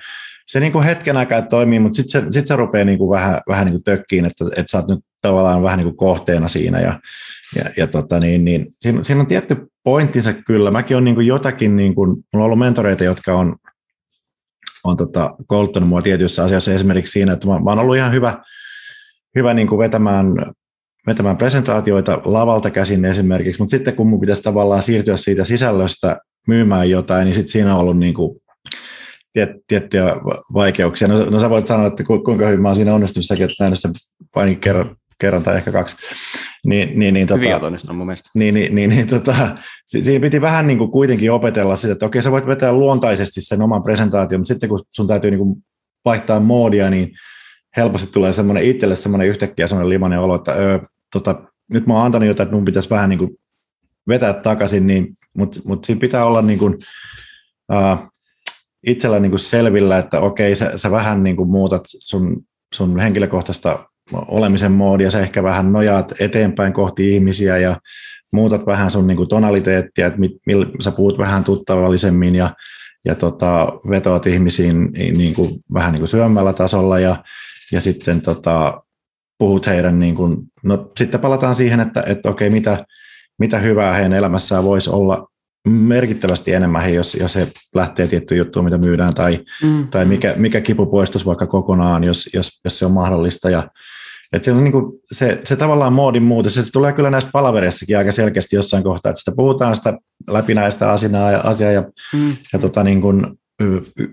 [0.47, 3.41] se niin kuin hetken aikaa toimii, mutta sitten se, sit se rupeaa niin kuin vähän,
[3.47, 6.79] vähän niin kuin tökkiin, että, että sä oot nyt tavallaan vähän niin kuin kohteena siinä
[6.79, 6.99] ja,
[7.55, 10.71] ja, ja tota niin, niin, siinä, siinä, on tietty pointtinsa kyllä.
[10.71, 13.55] Mäkin on niin kuin jotakin, niin kuin, mulla on ollut mentoreita, jotka on
[14.83, 18.37] on tota, kouluttanut mua tietyissä asioissa esimerkiksi siinä, että mä, mä oon ollut ihan hyvä,
[19.35, 20.25] hyvä niin kuin vetämään,
[21.07, 26.89] vetämään presentaatioita lavalta käsin esimerkiksi, mutta sitten kun mun pitäisi tavallaan siirtyä siitä sisällöstä myymään
[26.89, 28.41] jotain, niin sitten siinä on ollut niin kuin
[29.33, 30.15] tiet, tiettyjä
[30.53, 31.07] vaikeuksia.
[31.07, 33.79] No, no sä voit sanoa, että kuinka hyvin mä oon siinä onnistunut, säkin oot nähnyt
[33.79, 33.91] sen
[34.35, 35.95] ainakin kerran, kerran tai ehkä kaksi.
[36.65, 38.29] Niin, niin, niin, tota, tota, mun mielestä.
[38.35, 42.23] Niin, niin, niin, niin tota, siinä piti vähän niin kuin kuitenkin opetella sitä, että okei,
[42.23, 45.55] sä voit vetää luontaisesti sen oman presentaation, mutta sitten kun sun täytyy niin kuin
[46.05, 47.11] vaihtaa moodia, niin
[47.77, 50.79] helposti tulee semmoinen itselle semmoinen yhtäkkiä semmoinen limainen olo, että öö,
[51.13, 53.39] tota, nyt mä oon antanut jotain, että mun pitäisi vähän niin kuin
[54.07, 56.73] vetää takaisin, niin, mutta, mutta siinä pitää olla niin kuin,
[57.71, 58.11] uh,
[58.87, 63.89] itsellä niin kuin selvillä, että okei, sä, sä vähän niin kuin muutat sun, sun henkilökohtaista
[64.13, 67.77] olemisen moodia, sä ehkä vähän nojaat eteenpäin kohti ihmisiä ja
[68.31, 72.55] muutat vähän sun niin kuin tonaliteettia, että millä sä puhut vähän tuttavallisemmin ja,
[73.05, 77.23] ja tota, vetoat ihmisiin niin kuin, vähän niin kuin syömällä tasolla ja,
[77.71, 78.83] ja sitten tota,
[79.37, 82.85] puhut heidän, niin kuin, no sitten palataan siihen, että, että okei, mitä,
[83.39, 85.27] mitä hyvää heidän elämässään voisi olla
[85.67, 89.87] merkittävästi enemmän, jos, jos he lähtee tiettyä juttua, mitä myydään, tai, mm.
[89.87, 93.49] tai mikä, mikä kipu poistuisi vaikka kokonaan, jos, jos, jos se on mahdollista.
[93.49, 93.67] Ja,
[94.33, 97.97] et se, on niin kuin, se, se tavallaan moodin muutos, se tulee kyllä näissä palavereissakin
[97.97, 102.35] aika selkeästi jossain kohtaa, että sitä puhutaan sitä läpinäistä asiaa ja, asiaa ja, mm.
[102.53, 103.39] ja tota, niin kuin,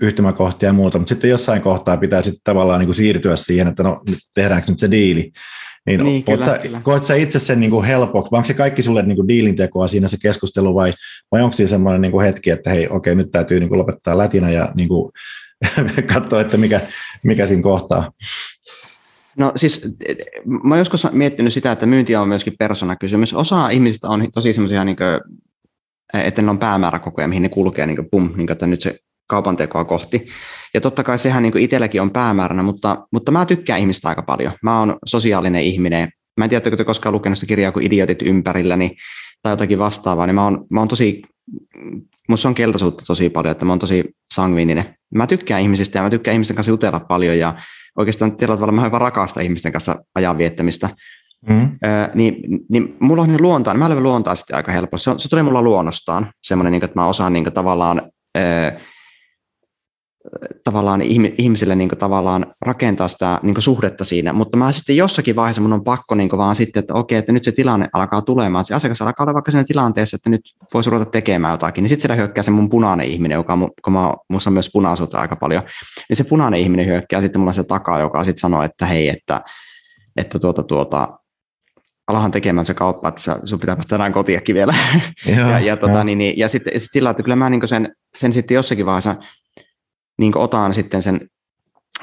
[0.00, 3.82] yhtymäkohtia ja muuta, mutta sitten jossain kohtaa pitää sitten tavallaan niin kuin siirtyä siihen, että
[3.82, 5.32] no nyt tehdäänkö nyt se diili.
[5.86, 6.80] Niin, niin kyllä, sä, kyllä.
[6.82, 9.56] koet sä itse sen niin kuin helpoksi, vai onko se kaikki sulle niin kuin diilin
[9.56, 10.92] tekoa siinä se keskustelu, vai,
[11.32, 14.18] vai onko siinä semmoinen niin kuin hetki, että hei, okei, nyt täytyy niin kuin lopettaa
[14.18, 15.12] lätinä ja niin kuin
[16.14, 16.80] katsoa, että mikä,
[17.22, 18.12] mikä siinä kohtaa.
[19.38, 19.88] No siis
[20.46, 23.34] mä oon joskus miettinyt sitä, että myynti on myöskin persoonakysymys.
[23.34, 24.96] Osa ihmisistä on tosi semmoisia, niin
[26.14, 28.66] että ne on päämäärä koko ajan, mihin ne kulkee, niin kuin, pum, niin kuin, että
[28.66, 30.26] nyt se kaupan tekoa kohti.
[30.74, 34.52] Ja totta kai sehän niin itselläkin on päämääränä, mutta, mutta mä tykkään ihmistä aika paljon.
[34.62, 36.08] Mä oon sosiaalinen ihminen.
[36.36, 38.96] Mä en tiedä, että koskaan lukenut sitä kirjaa kuin Idiotit ympärilläni
[39.42, 41.22] tai jotakin vastaavaa, niin mä oon, mä oon tosi,
[42.28, 44.84] musta on keltaisuutta tosi paljon, että mä oon tosi sangviininen.
[45.14, 47.54] Mä tykkään ihmisistä ja mä tykkään ihmisten kanssa jutella paljon ja
[47.96, 50.88] oikeastaan tietyllä tavalla mä hyvin rakasta ihmisten kanssa ajan viettämistä.
[51.48, 51.78] Mm.
[51.84, 52.36] Öö, niin,
[52.68, 55.04] niin mulla on niin luontaan, mä olen luontaa sitten aika helposti.
[55.04, 58.02] Se, se tulee mulla luonnostaan, semmoinen, niin että mä osaan niin tavallaan
[58.38, 58.70] öö,
[60.64, 61.02] tavallaan
[61.38, 65.62] ihmisille niin kuin, tavallaan rakentaa sitä niin kuin, suhdetta siinä, mutta mä sitten jossakin vaiheessa
[65.62, 68.64] mun on pakko niin kuin, vaan sitten, että okei, että nyt se tilanne alkaa tulemaan,
[68.64, 70.40] se asiakas alkaa olla vaikka siinä tilanteessa, että nyt
[70.74, 74.14] voisi ruveta tekemään jotakin, niin sitten siellä hyökkää se mun punainen ihminen, joka kun mä,
[74.28, 75.62] musta on myös punaisuutta aika paljon,
[76.08, 79.40] niin se punainen ihminen hyökkää sitten mulla se takaa, joka sitten sanoo, että hei, että,
[80.16, 81.18] että tuota, tuota,
[82.08, 84.74] alahan tekemään se kauppa, että sun pitää päästä tänään kotiakin vielä.
[85.36, 87.94] Joo, ja, ja, tota, niin, niin, ja sitten sit sillä että kyllä mä niin sen,
[88.16, 89.16] sen sitten jossakin vaiheessa
[90.18, 91.20] niin otan sitten sen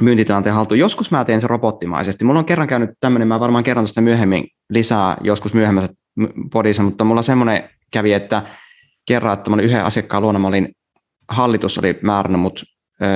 [0.02, 0.80] myyntitilanteen haltuun.
[0.80, 2.26] Joskus mä teen sen robottimaisesti.
[2.26, 5.93] Mulla on kerran käynyt tämmöinen, mä varmaan kerron tästä myöhemmin lisää, joskus myöhemmässä
[6.54, 8.43] podissa, mutta mulla semmoinen kävi, että
[9.08, 10.76] kerran, että mä olin yhden asiakkaan luona, mä olin,
[11.28, 12.63] hallitus oli määrännyt mut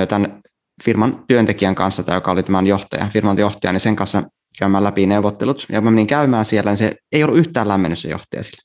[0.08, 0.40] tämän
[0.84, 4.22] firman työntekijän kanssa, tai joka oli tämän johtaja, firman johtaja, niin sen kanssa
[4.58, 8.08] käymään läpi neuvottelut, ja mä menin käymään siellä, niin se ei ollut yhtään lämmennyt se
[8.08, 8.62] johtaja sille.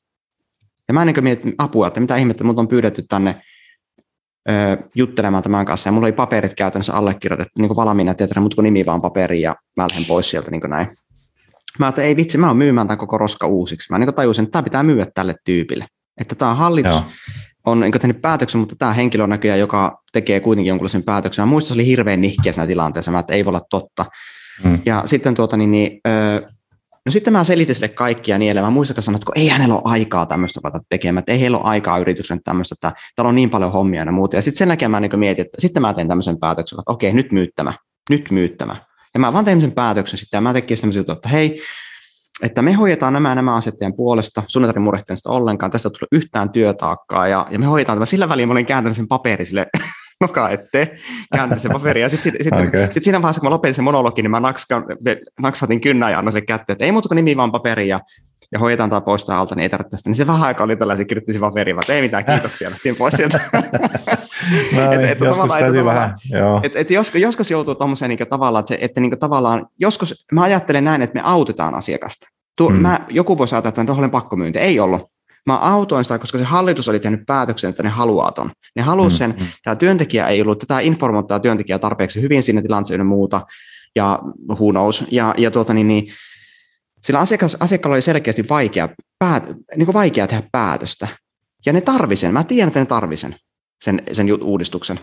[0.88, 3.42] Ja mä en niin mietin apua, että mitä ihmettä, mut on pyydetty tänne
[4.96, 8.64] juttelemaan tämän kanssa, ja mulla oli paperit käytännössä allekirjoitettu niin kuin valmiina, että mutta kun
[8.64, 10.98] nimi vaan paperi, ja mä lähden pois sieltä niin kuin näin.
[11.80, 13.92] Mä että ei vitsi, mä oon myymään tämän koko roska uusiksi.
[13.92, 15.88] Mä niin tajusin, että tämä pitää myyä tälle tyypille.
[16.18, 17.04] Että tämä hallitus Joo.
[17.66, 21.44] on niin tehnyt päätöksen, mutta tämä henkilö on näköjään, joka tekee kuitenkin jonkunlaisen päätöksen.
[21.44, 24.06] Mä muistan, se oli hirveän nihkeä siinä tilanteessa, mä, että ei voi olla totta.
[24.64, 24.80] Hmm.
[24.86, 26.02] Ja sitten tuota, niin, niin,
[27.06, 28.62] No sitten mä selitin sille kaikkia niille.
[28.62, 31.58] Mä muistan sanoa, että kun ei hänellä ole aikaa tämmöistä ruveta tekemään, että ei heillä
[31.58, 34.36] ole aikaa yrityksen tämmöistä, että täällä on niin paljon hommia ja muuta.
[34.36, 37.14] Ja sitten sen jälkeen mä niin mietin, että sitten mä teen tämmöisen päätöksen, että okei,
[37.14, 37.74] nyt myyttämä,
[38.10, 38.76] nyt myyttämä.
[39.14, 41.62] Ja mä vaan tein sen päätöksen sitten ja mä tekin semmoisen jutun, että hei,
[42.42, 46.08] että me hoidetaan nämä, nämä asiat teidän puolesta, sun ei murehtia ollenkaan, tästä ei tule
[46.12, 48.06] yhtään työtaakkaa, ja, ja me hoidetaan tämä.
[48.06, 49.68] Sillä väliin mä olin kääntänyt sen paperi sille
[50.22, 50.96] noka ette,
[51.34, 52.02] kääntänyt sen paperi.
[52.02, 52.88] Ja sitten sit, sit, okay.
[52.92, 54.42] sit siinä vaiheessa, kun mä lopetin sen monologin, niin mä
[55.42, 58.00] naksatin kynnän ja annoin sille kättä, että ei muuta kuin nimi vaan paperi ja,
[58.52, 60.10] ja hoidetaan tämä pois alta, niin ei tarvitse tästä.
[60.10, 63.40] Niin se vähän aikaa oli tällaisia kriittisiä paperiin, että ei mitään kiitoksia, lähtiin pois sieltä.
[64.76, 66.62] no, et, et, joskus täytyy vähän, joo.
[66.64, 70.42] Et, et joskus, joskus joutuu tuommoiseen niin tavallaan, että, se, että niin tavallaan, joskus mä
[70.42, 72.28] ajattelen näin, että me autetaan asiakasta.
[72.56, 72.78] Tuo, hmm.
[72.78, 74.60] mä, joku voisi ajatella, että olen pakkomyynti.
[74.60, 75.13] Ei ollut.
[75.46, 78.52] Mä autoin sitä, koska se hallitus oli tehnyt päätöksen, että ne haluaa ton.
[78.76, 79.48] Ne haluaa sen, mm-hmm.
[79.64, 83.42] tämä työntekijä ei ollut, tätä informoinut tämä työntekijä tarpeeksi hyvin siinä tilanteessa ja muuta,
[83.96, 85.04] ja who knows.
[85.12, 86.14] Ja, ja tuota, niin, niin,
[87.04, 89.44] sillä asiakas, asiakkaalla oli selkeästi vaikea, päät,
[89.76, 91.08] niin kuin vaikea tehdä päätöstä.
[91.66, 93.36] Ja ne tarvisen, mä tiedän, että ne tarvisen
[93.84, 95.00] sen, sen uudistuksen.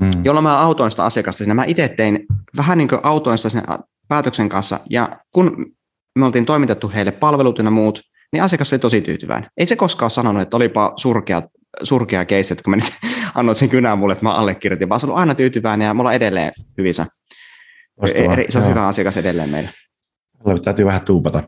[0.00, 0.10] Mm.
[0.24, 1.54] Jolloin mä autoin sitä asiakasta sinne.
[1.54, 3.62] Mä itse tein vähän niin kuin autoin sitä sen
[4.08, 5.66] päätöksen kanssa, ja kun
[6.18, 8.00] me oltiin toimitettu heille palvelut ja muut,
[8.32, 9.50] niin asiakas oli tosi tyytyväinen.
[9.56, 11.42] Ei se koskaan sanonut, että olipa surkea,
[11.82, 12.92] surkea case, että kun mä nyt
[13.34, 16.14] annoin sen kynän mulle, että mä allekirjoitin, vaan se on aina tyytyväinen ja mulla on
[16.14, 17.06] edelleen hyvissä.
[18.14, 18.70] Eri, se on joo.
[18.70, 19.70] hyvä asiakas edelleen meillä.
[20.64, 21.42] Täytyy vähän tuupata.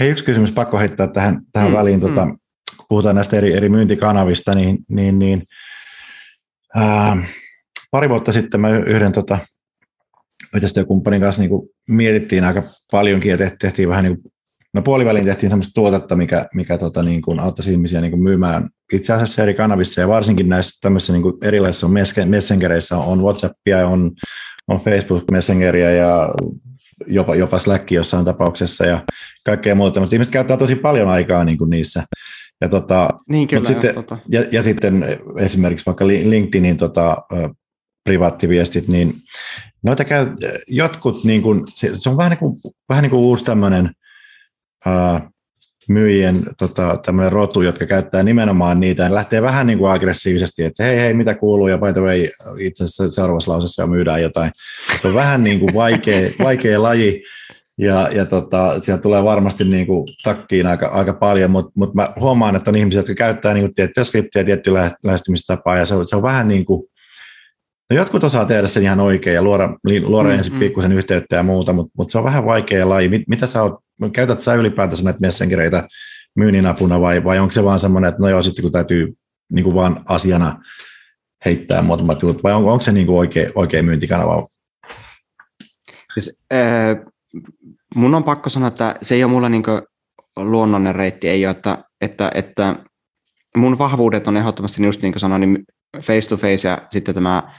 [0.00, 2.00] Hei, yksi kysymys pakko heittää tähän, tähän mm, väliin.
[2.00, 2.38] Tuota, mm.
[2.76, 5.42] Kun puhutaan näistä eri, eri myyntikanavista, niin, niin, niin
[6.76, 7.16] ää,
[7.90, 9.38] pari vuotta sitten mä yhden tota,
[10.54, 11.50] yhteistyökumppanin kanssa niin
[11.88, 14.18] mietittiin aika paljonkin ja tehtiin vähän niin
[14.74, 18.68] No puoliväliin tehtiin sellaista tuotetta, mikä, mikä tota, niin kuin auttaisi ihmisiä niin kuin myymään
[18.92, 21.88] itse asiassa eri kanavissa ja varsinkin näissä tämmöisissä niin kuin erilaisissa
[22.24, 24.10] messengereissä on Whatsappia, on,
[24.68, 26.34] on Facebook Messengeria ja
[27.06, 29.02] jopa, jopa Slack jossain tapauksessa ja
[29.44, 30.00] kaikkea muuta.
[30.00, 32.02] Mutta ihmiset käyttää tosi paljon aikaa niin kuin niissä.
[32.60, 34.18] Ja, tota, niin kyllä, sitten, tota.
[34.28, 35.04] ja, ja, sitten
[35.38, 37.16] esimerkiksi vaikka LinkedInin tota,
[38.04, 39.14] privaattiviestit, niin
[39.82, 40.26] noita käy
[40.68, 43.90] jotkut, niin kuin, se, on vähän niin kuin, vähän niin kuin uusi tämmöinen
[45.88, 50.84] myyjien tota, tämmöinen rotu, jotka käyttää nimenomaan niitä, ja lähtee vähän niin kuin aggressiivisesti, että
[50.84, 54.52] hei, hei, mitä kuuluu, ja by the way, itse asiassa seuraavassa lausessa myydään jotain.
[55.02, 57.22] Se on vähän niin kuin vaikea, vaikea laji,
[57.78, 62.12] ja, ja tota, siellä tulee varmasti niin kuin takkiin aika, aika paljon, mutta mut mä
[62.20, 66.08] huomaan, että on ihmisiä, jotka käyttää niin kuin tiettyä skriptiä, tiettyä lähestymistapaa, ja se on,
[66.08, 66.82] se on vähän niin kuin,
[67.90, 69.68] No jotkut osaa tehdä sen ihan oikein ja luoda,
[70.02, 70.58] luoda mm, ensin mm.
[70.58, 73.08] pikkusen yhteyttä ja muuta, mutta, mutta se on vähän vaikea laji.
[73.08, 73.74] Mit, mitä sä oot
[74.12, 75.88] käytät sä ylipäätänsä näitä messengereitä
[76.36, 79.16] myynnin apuna vai, vai onko se vaan semmoinen, että no joo, sitten kun täytyy
[79.52, 80.58] niin kuin vaan asiana
[81.44, 84.48] heittää muutamat jutut, vai onko, onko se niin kuin oikea, oikea myyntikanava?
[86.14, 87.12] Siis, äh,
[87.94, 89.62] mun on pakko sanoa, että se ei ole mulla niin
[90.36, 92.76] luonnollinen reitti, ei ole, että, että, että
[93.56, 95.64] mun vahvuudet on ehdottomasti just niin kuin sanoin, niin
[96.02, 97.54] face to face ja sitten tämä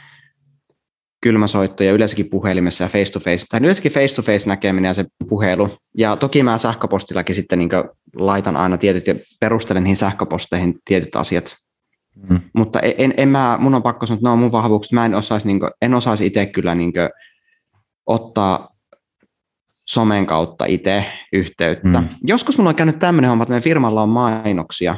[1.22, 4.94] kylmäsoitto ja yleensäkin puhelimessa ja face to face, tai yleensäkin face to face näkeminen ja
[4.94, 5.78] se puhelu.
[5.98, 7.70] Ja toki mä sähköpostillakin sitten niin
[8.16, 11.56] laitan aina tietyt ja perustelen niihin sähköposteihin tietyt asiat.
[12.30, 12.40] Mm.
[12.54, 14.92] Mutta en, en mä, mun on pakko sanoa, että ne on mun vahvuukset.
[14.92, 17.10] Mä en osaisi, niin kuin, en osaisi itse kyllä niin kuin,
[18.06, 18.76] ottaa
[19.88, 22.02] somen kautta itse yhteyttä.
[22.02, 22.08] Mm.
[22.24, 24.96] Joskus mulla on käynyt tämmöinen homma, että meidän firmalla on mainoksia,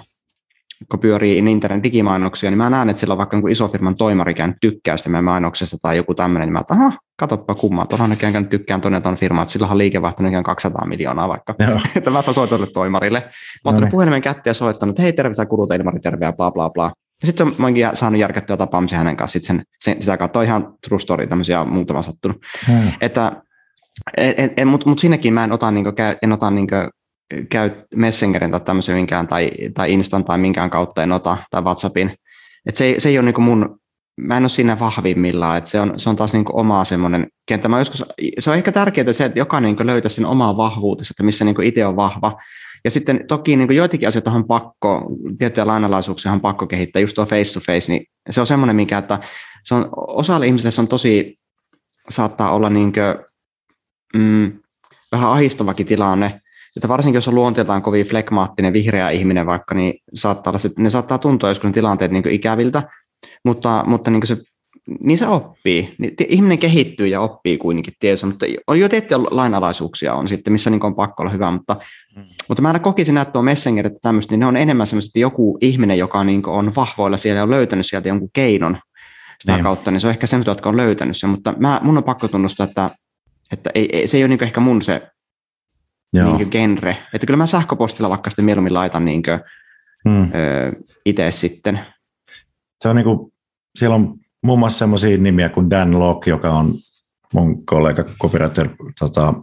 [0.92, 4.58] kun pyörii internet digimainoksia, niin mä näen, että sillä on vaikka iso firman toimari käynyt
[4.62, 8.18] tykkää sitä meidän mainoksesta tai joku tämmöinen, niin mä että aha, katoppa kummaa, tuohon on
[8.18, 11.56] käynyt tykkään tuonne tuon firmaan, että sillä on liikevaihto 200 miljoonaa vaikka.
[11.96, 13.20] että mä soitan toimarille.
[13.20, 13.28] Mä
[13.66, 16.34] oon ottanut no puhelimen kättä ja soittanut, että hei terve, sä kulut Ilmari, terve ja
[16.34, 16.92] bla bla bla.
[17.22, 20.74] Ja sitten mä oonkin saanut järkättyä tapaamisen hänen kanssa, sit sen, sen, sitä kautta ihan
[20.88, 22.38] true story, tämmöisiä muutama sattunut.
[22.68, 22.92] Hmm.
[23.02, 23.32] Että,
[24.66, 25.92] Mutta mut sinnekin mä en ota, niinku,
[26.22, 26.76] en ota niinku,
[27.50, 32.16] käy Messengerin tai tämmöisen minkään, tai, tai Instan tai minkään kautta en ota, tai WhatsAppin.
[32.66, 33.80] Et se, se ei ole niin mun,
[34.20, 37.70] mä en ole siinä vahvimmillaan, että se on, se on taas niin omaa semmoinen kenttä.
[37.70, 38.06] Mä joskus,
[38.40, 41.64] se on ehkä tärkeää se, että jokainen niin löytää sen omaa vahvuutensa, että missä niin
[41.64, 42.38] itse on vahva.
[42.84, 47.26] Ja sitten toki niin joitakin asioita on pakko, tiettyjä lainalaisuuksia on pakko kehittää, just tuo
[47.26, 49.20] face to face, niin se on semmoinen, mikä, että
[49.64, 51.40] se on, osalle ihmisille se on tosi,
[52.10, 53.26] saattaa olla niin kuin,
[54.22, 54.52] mm,
[55.12, 56.42] vähän ahistavakin tilanne,
[56.78, 61.18] että varsinkin jos on luonteeltaan kovin flekmaattinen vihreä ihminen vaikka, niin saattaa olla, ne saattaa
[61.18, 62.84] tuntua joskus ne tilanteet niin ikäviltä,
[63.46, 64.38] mutta, mutta niin se,
[65.00, 65.96] niin se oppii.
[66.28, 70.86] Ihminen kehittyy ja oppii kuitenkin tietysti, mutta on jo tiettyjä lainalaisuuksia on sitten, missä niin
[70.86, 71.76] on pakko olla hyvä, mutta,
[72.16, 72.24] mm.
[72.48, 75.20] mutta mä aina kokisin, että tuo Messenger, että tämmöistä, niin ne on enemmän semmoista, että
[75.20, 78.78] joku ihminen, joka niin on vahvoilla siellä ja on löytänyt sieltä jonkun keinon
[79.40, 79.64] sitä niin.
[79.64, 82.28] kautta, niin se on ehkä semmoista, jotka on löytänyt sen, mutta mä, mun on pakko
[82.28, 82.90] tunnustaa, että,
[83.52, 85.02] että ei, ei, se ei ole niin ehkä mun se
[86.14, 86.98] niin genre.
[87.14, 89.24] Että kyllä mä sähköpostilla vaikka sitten mieluummin laitan niin
[90.10, 90.32] hmm.
[91.06, 91.80] itse sitten.
[92.82, 93.34] Se on niin kuin,
[93.80, 96.74] siellä on muun muassa sellaisia nimiä kuin Dan Locke, joka on
[97.34, 99.34] mun kollega copywriter tota,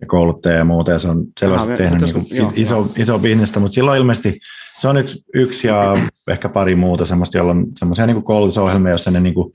[0.00, 2.88] ja kouluttaja ja muuta, ja se on selvästi Aha, tehnyt niin kuin joo, iso, joo.
[2.96, 4.38] iso bisnestä, mutta silloin ilmeisesti
[4.80, 5.96] se on yksi, yksi ja
[6.28, 9.52] ehkä pari muuta semmoista, jolla on semmoisia niin koulutusohjelmia, joissa ne niin kuin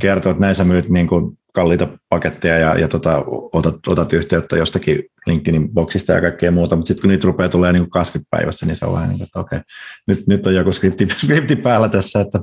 [0.00, 5.02] kertoo, että näissä myyt niin kuin kalliita paketteja ja, ja tota, otat, otat, yhteyttä jostakin
[5.26, 8.76] LinkedInin boksista ja kaikkea muuta, mutta sitten kun niitä rupeaa tulee niin 20 päivässä, niin
[8.76, 9.60] se on vähän niin kuin, että okei,
[10.06, 12.40] nyt, nyt on joku skripti, skripti päällä tässä, että,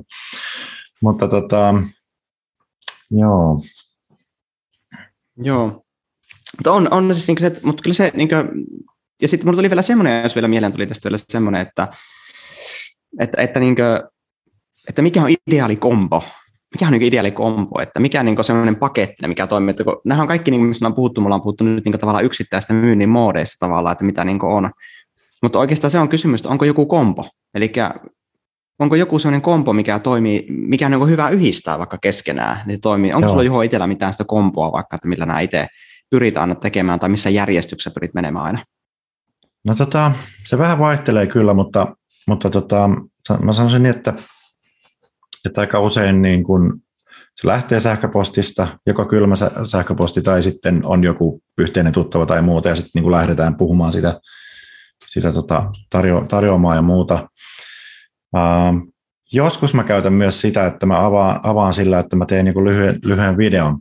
[1.02, 1.74] mutta tota,
[3.10, 3.60] joo.
[5.42, 5.84] Joo,
[6.56, 8.48] mutta on, on siis niin se, mutta kyllä se, niin kuin,
[9.22, 11.88] ja sitten mulla tuli vielä semmoinen, jos vielä mieleen tuli tästä vielä semmoinen, että,
[13.20, 13.86] että, että, niin kuin,
[14.88, 16.24] että mikä on ideaali kombo
[16.74, 20.00] mikä on niin ideaali kompo, että mikä on niin sellainen paketti, mikä toimii, että kun,
[20.04, 23.08] nämä on kaikki, niin mistä on puhuttu, mulla on puhuttu nyt niin tavallaan yksittäistä myynnin
[23.08, 24.70] moodeista tavallaan, että mitä niin on.
[25.42, 27.72] Mutta oikeastaan se on kysymys, että onko joku kompo, eli
[28.78, 32.80] onko joku sellainen kompo, mikä toimii, mikä on niin hyvä yhdistää vaikka keskenään, niin se
[32.80, 33.12] toimii.
[33.12, 33.30] Onko Joo.
[33.30, 35.66] sulla Juho itsellä mitään sitä kompoa vaikka, että millä nämä itse
[36.10, 38.64] pyrit aina tekemään, tai missä järjestyksessä pyrit menemään aina?
[39.64, 40.12] No tota,
[40.46, 41.96] se vähän vaihtelee kyllä, mutta,
[42.28, 42.90] mutta tota,
[43.42, 44.14] mä sanoisin niin, että
[45.46, 46.80] että aika usein niin kun
[47.40, 49.34] se lähtee sähköpostista, joko kylmä
[49.66, 54.20] sähköposti tai sitten on joku yhteinen tuttava tai muuta, ja sitten niin lähdetään puhumaan sitä,
[55.06, 57.28] sitä tota tarjo, tarjoamaa ja muuta.
[58.36, 58.92] Uh,
[59.32, 62.98] joskus mä käytän myös sitä, että mä avaan, avaan sillä, että mä teen niin lyhyen,
[63.04, 63.78] lyhyen videon,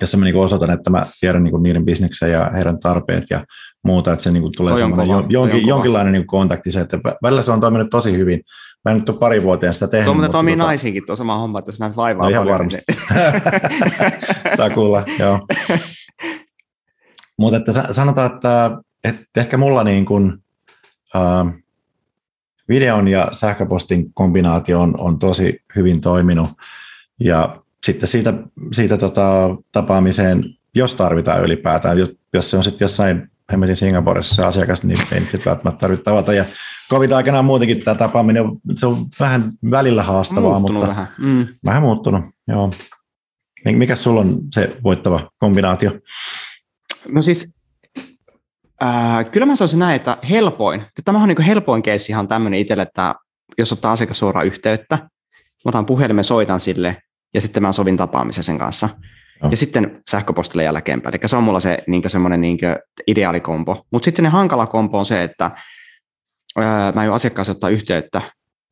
[0.00, 3.44] jossa mä niin osoitan, että mä tiedän niin niiden bisneksen ja heidän tarpeet ja
[3.84, 7.60] muuta, että se niin tulee semmoinen jonkin, jonkinlainen niin kontakti, se, että välillä se on
[7.60, 8.40] toiminut tosi hyvin,
[8.84, 10.04] Mä en nyt ole pari vuoteen sitä tehnyt.
[10.04, 10.66] Tuo mutta toimii tota...
[10.66, 12.24] naisiinkin tuo sama homma, että jos näet vaivaa.
[12.24, 12.82] No ihan paljon, varmasti.
[14.58, 14.74] Niin...
[14.74, 15.40] kuulla, joo.
[17.38, 18.70] mutta että sanotaan, että,
[19.04, 20.32] että ehkä mulla niin kuin,
[21.14, 21.62] uh,
[22.68, 26.48] videon ja sähköpostin kombinaatio on, on tosi hyvin toiminut.
[27.20, 28.34] Ja sitten siitä,
[28.72, 31.98] siitä tota, tapaamiseen, jos tarvitaan ylipäätään,
[32.32, 36.32] jos se on sitten jossain hemmetin Singaporessa se asiakas, niin ei nyt välttämättä tarvitse tavata.
[36.32, 36.44] Ja
[36.90, 41.08] covid-aikana muutenkin tämä tapaaminen, se on vähän välillä haastavaa, muuttunut mutta vähän.
[41.18, 41.46] Mm.
[41.64, 42.70] vähän muuttunut, joo.
[43.64, 45.90] Mikä sulla on se voittava kombinaatio?
[47.08, 47.54] No siis,
[48.82, 52.82] äh, kyllä mä sanoisin näin, että helpoin, tämä on niin helpoin keissi ihan tämmöinen itselle,
[52.82, 53.14] että
[53.58, 54.96] jos ottaa asiakas suoraan yhteyttä,
[55.64, 56.96] mä otan puhelimen, soitan sille,
[57.34, 58.88] ja sitten mä sovin tapaamisen sen kanssa.
[59.42, 59.50] No.
[59.50, 61.14] Ja sitten sähköpostille jälkeenpäin.
[61.14, 62.58] Eli se on mulla se niin semmoinen niin
[63.06, 63.86] ideaalikompo.
[63.92, 65.50] Mutta sitten se hankala kompo on se, että
[66.56, 68.22] ää, mä en asiakkaaseen ottaa yhteyttä,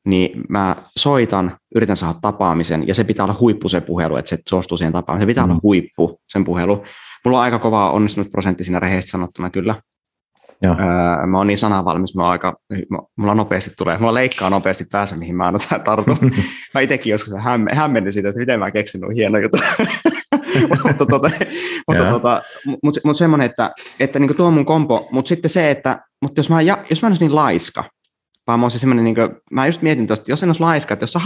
[0.07, 4.39] niin mä soitan, yritän saada tapaamisen, ja se pitää olla huippu se puhelu, että se
[4.49, 5.23] suostuu siihen tapaamiseen.
[5.27, 5.51] Se pitää mm.
[5.51, 6.85] olla huippu sen puhelu.
[7.25, 9.75] Mulla on aika kova onnistunut prosentti siinä rehellisesti sanottuna kyllä.
[10.63, 10.77] Joo.
[10.79, 12.57] Öö, mä oon niin sanavalmis, mä aika,
[13.17, 16.19] mulla nopeasti tulee, mulla leikkaa nopeasti päässä, mihin mä aina tartun.
[16.75, 17.35] mä itsekin joskus
[17.73, 19.59] hämmennyt siitä, että miten mä keksin nuo hieno juttu.
[20.85, 21.31] mutta tota,
[21.89, 22.43] mutta, tota,
[22.83, 26.51] mut, mut semmoinen, että, että niin tuo mun kompo, mutta sitten se, että mutta jos
[26.51, 27.85] mä, jos mä en olisi niin laiska,
[28.47, 31.05] vaan mä olisin semmoinen, niin kuin, mä just mietin tuosta, jos en olisi laiska, että
[31.05, 31.19] jos,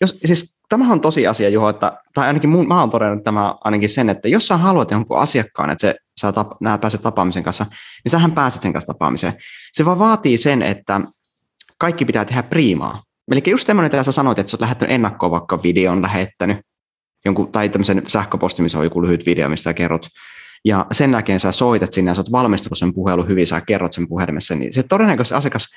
[0.00, 3.54] jos siis tämähän on tosi asia, Juho, että, tai ainakin mun, mä oon todennut tämä
[3.64, 7.42] ainakin sen, että jos sä haluat jonkun asiakkaan, että se, sä tap, nää pääset tapaamisen
[7.42, 7.66] kanssa,
[8.04, 9.34] niin sähän pääset sen kanssa tapaamiseen.
[9.72, 11.00] Se vaan vaatii sen, että
[11.78, 13.02] kaikki pitää tehdä priimaa.
[13.30, 16.58] Eli just tämmöinen, että sä sanoit, että sä oot lähettänyt ennakkoon vaikka videon lähettänyt,
[17.24, 20.06] jonkun, tai tämmöisen sähköposti, missä on joku lyhyt video, mistä kerrot,
[20.64, 23.92] ja sen jälkeen sä soitat sinne ja sä oot valmistellut sen puhelun hyvin, sä kerrot
[23.92, 25.68] sen puhelimessa, niin se todennäköisesti asiakas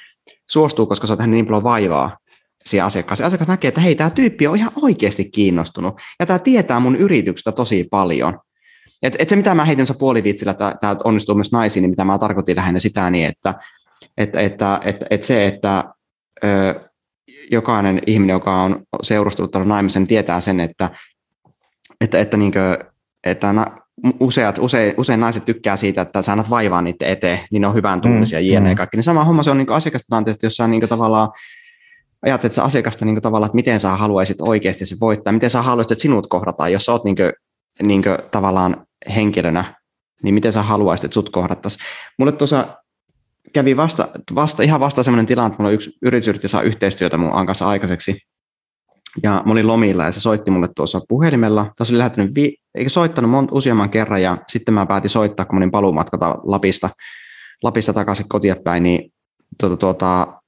[0.49, 2.17] suostuu, koska sä oot niin paljon vaivaa
[2.65, 3.27] siihen asiakkaaseen.
[3.27, 7.51] Asiakas näkee, että hei, tämä tyyppi on ihan oikeasti kiinnostunut ja tämä tietää mun yrityksestä
[7.51, 8.39] tosi paljon.
[9.03, 12.55] Et, et se, mitä mä heitin puolivitsillä, tämä onnistuu myös naisiin, niin mitä mä tarkoitin
[12.55, 13.53] lähinnä sitä, niin että,
[14.17, 15.83] että, että, että, että se, että
[16.43, 16.89] ö,
[17.51, 20.89] jokainen ihminen, joka on seurustunut naimisen, tietää sen, että,
[22.01, 22.77] että, että, niin kuin,
[23.23, 23.53] että
[24.19, 27.75] useat, usein, usein naiset tykkää siitä, että sä annat vaivaa niiden eteen, niin ne on
[27.75, 28.69] hyvän tunnisia mm, jne.
[28.69, 28.75] Mm.
[28.75, 28.97] kaikki.
[28.97, 31.29] Niin sama homma se on niin asiakastilanteessa, jossa niin tavallaan
[32.21, 35.91] ajattelet sä asiakasta niin tavallaan, että miten sä haluaisit oikeasti se voittaa, miten sä haluaisit,
[35.91, 37.33] että sinut kohdataan, jos sä oot niin kuin,
[37.81, 38.85] niin kuin, tavallaan
[39.15, 39.75] henkilönä,
[40.23, 41.85] niin miten sä haluaisit, että sut kohdattaisiin.
[42.19, 42.77] Mulle tuossa
[43.53, 47.45] kävi vasta, vasta, ihan vasta sellainen tilanne, että mulla yksi yritys yritti saa yhteistyötä mun
[47.45, 48.17] kanssa aikaiseksi,
[49.23, 51.73] ja mä olin lomilla ja se soitti mulle tuossa puhelimella.
[51.77, 55.55] Tässä oli lähettänyt, vi- eikä soittanut monta useamman kerran ja sitten mä päätin soittaa, kun
[55.55, 56.89] mä olin paluumatkata Lapista,
[57.63, 59.13] Lapista takaisin kotia päin, niin
[59.59, 60.41] tuota, tuota,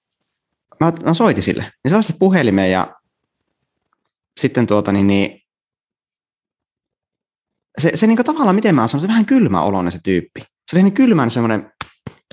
[0.80, 1.62] mä, mä soitin sille.
[1.62, 2.96] Niin se vastasi puhelimeen ja
[4.40, 5.42] sitten tuota, niin, niin
[7.78, 10.42] se, se niin tavallaan, miten mä sanon, se vähän kylmä oloinen se tyyppi.
[10.42, 11.72] Se oli niin kylmän semmoinen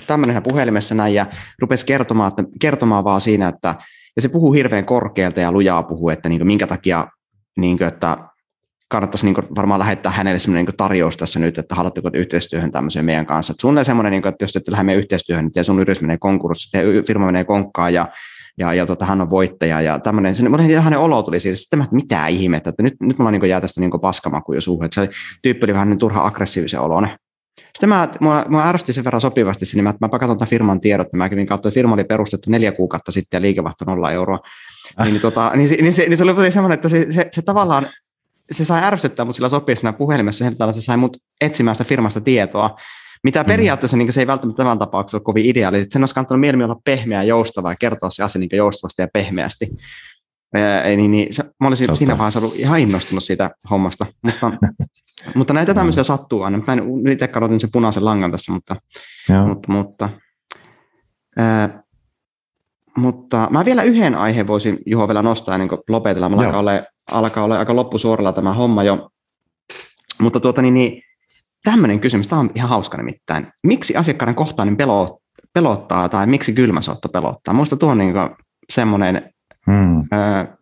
[0.07, 1.27] tämmöinen puhelimessa näin ja
[1.59, 3.75] rupesi kertomaan, että, kertomaan vaan siinä, että
[4.17, 7.07] ja se puhuu hirveän korkealta ja lujaa puhuu, että niin kuin, minkä takia
[7.59, 8.19] niin kuin, että
[8.89, 13.05] kannattaisi niin kuin, varmaan lähettää hänelle sellainen niin tarjous tässä nyt, että haluatteko yhteistyöhön tämmöiseen
[13.05, 13.53] meidän kanssa.
[13.53, 16.79] Että sulle semmoinen, niin kuin, että jos ette lähde yhteistyöhön, niin sun yritys menee konkurssi,
[17.07, 18.09] firma menee konkkaan ja
[18.59, 20.43] ja, ja tota, hän on voittaja ja tämmöinen, se,
[20.81, 23.81] hänen olo tuli siitä, sitten että mitä ihmettä, että nyt, nyt mulla niin jää tästä
[23.81, 25.11] niin paskamaku jo suuhun, että se
[25.43, 27.11] tyyppi oli vähän niin turha aggressiivisen oloinen.
[27.75, 31.13] Sitten mä, mua, mua ärsytti sen verran sopivasti sinne, että mä katson tämän firman tiedot,
[31.13, 34.39] niin mä kävin kautta, että firma oli perustettu neljä kuukautta sitten ja liikevaihto nolla euroa.
[35.01, 35.07] Äh.
[35.07, 37.89] Niin, tota, niin, niin, se, niin se oli semmoinen, että se, se, se tavallaan
[38.51, 42.21] se sai ärsyttää mut sillä sopii siinä puhelimessa, että se sai mut etsimään sitä firmasta
[42.21, 42.77] tietoa,
[43.25, 43.47] mitä mm.
[43.47, 45.87] periaatteessa niin se ei välttämättä tämän tapauksessa ole kovin ideaali.
[45.89, 49.09] Sen olisi kannattanut mieluummin olla pehmeä ja joustava ja kertoa se asia niin joustavasti ja
[49.13, 49.69] pehmeästi.
[50.55, 51.99] Ää, niin, niin, se, mä olisin Totta.
[51.99, 54.07] siinä vaiheessa ollut ihan innostunut siitä hommasta.
[54.23, 54.53] Mutta,
[55.35, 56.59] mutta näitä tämmöisiä sattuu aina.
[56.67, 58.77] Mä en itse kadotin sen punaisen langan tässä, mutta,
[59.47, 60.09] mutta, mutta,
[61.37, 61.83] ää,
[62.97, 66.29] mutta mä vielä yhden aiheen voisin Juho vielä nostaa ennen kuin lopetella.
[66.29, 66.73] Mä alkaa olla,
[67.11, 69.11] alkaa olla aika loppusuoralla tämä homma jo.
[70.21, 71.03] Mutta tuota, niin, niin,
[71.65, 73.47] tämmöinen kysymys, tämä on ihan hauska nimittäin.
[73.65, 74.77] Miksi asiakkaiden kohtainen
[75.53, 77.55] pelottaa tai miksi kylmäsotto pelottaa?
[77.55, 78.15] Muista tuo on niin
[78.73, 79.31] semmoinen
[79.67, 80.05] Hmm.
[80.13, 80.57] Ää,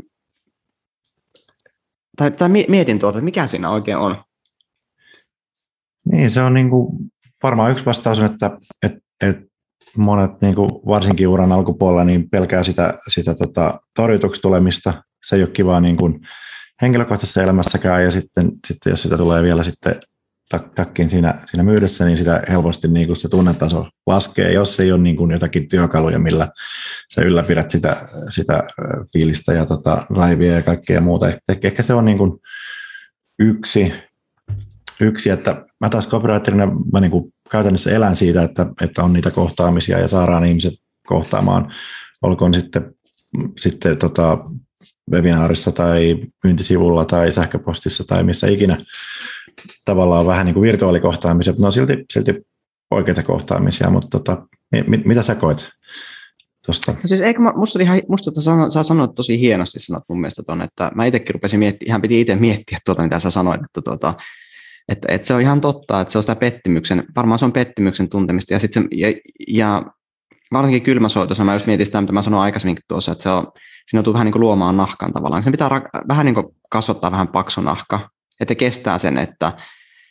[2.16, 4.16] tai, tai mietin tuota, että mikä siinä oikein on.
[6.12, 6.98] Niin, se on niin kuin,
[7.42, 8.50] varmaan yksi vastaus että,
[8.82, 9.48] että, että
[9.96, 15.02] monet niin kuin varsinkin uran alkupuolella niin pelkää sitä, sitä tota, torjutuksi tulemista.
[15.24, 16.20] Se ei ole kiva niin kuin
[16.82, 19.94] henkilökohtaisessa elämässäkään ja sitten, sitten jos sitä tulee vielä sitten
[20.74, 25.00] takkiin siinä, siinä myydessä, niin sitä helposti niin kuin se tunnetaso laskee, jos ei ole
[25.00, 26.48] niin kuin jotakin työkaluja, millä
[27.14, 27.96] sä ylläpidät sitä,
[28.30, 28.64] sitä
[29.12, 31.28] fiilistä ja tota, raivia ja kaikkea muuta.
[31.28, 32.32] Ehkä, ehkä se on niin kuin
[33.38, 33.92] yksi,
[35.00, 39.30] yksi, että mä taas copywriterina mä niin kuin käytännössä elän siitä, että, että on niitä
[39.30, 40.74] kohtaamisia ja saadaan ihmiset
[41.06, 41.72] kohtaamaan,
[42.22, 42.94] olkoon sitten,
[43.60, 44.38] sitten tota,
[45.12, 48.76] webinaarissa tai myyntisivulla tai sähköpostissa tai missä ikinä.
[49.84, 52.34] Tavallaan vähän niin kuin virtuaalikohtaamisia, no silti, silti
[52.90, 54.46] oikeita kohtaamisia, mutta tota,
[54.86, 55.68] mit, mitä sä koet
[56.66, 56.92] tuosta?
[56.92, 60.42] No siis eikö, musta, ihan, musta tota sano, sä sanoit tosi hienosti sanot mun mielestä
[60.42, 63.82] ton, että mä itsekin rupesin miettimään, ihan piti itse miettiä tuota, mitä sä sanoit, että,
[63.84, 64.14] tuota,
[64.88, 68.08] että, että se on ihan totta, että se on sitä pettymyksen, varmaan se on pettymyksen
[68.08, 69.08] tuntemista, ja, sit se, ja,
[69.48, 69.82] ja
[70.52, 73.52] varsinkin kylmäsoitossa, mä just mietin sitä, mitä mä sanoin aikaisemminkin tuossa, että se on,
[73.86, 75.44] siinä joutuu vähän niin kuin luomaan nahkan tavallaan.
[75.44, 78.10] Se pitää ra- vähän niin kuin kasvattaa vähän paksu nahka,
[78.40, 79.52] että kestää sen, että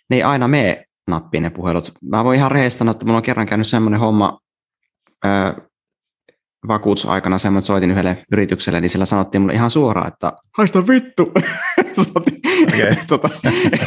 [0.10, 1.92] ne ei aina mene nappiin ne puhelut.
[2.10, 4.40] Mä voin ihan rehellisesti sanoa, että mulla on kerran käynyt semmoinen homma,
[6.68, 11.22] vakuutusaikana semmoinen, että soitin yhdelle yritykselle, niin sillä sanottiin mulle ihan suoraan, että haista vittu.
[12.68, 12.96] okay.
[13.08, 13.30] tota,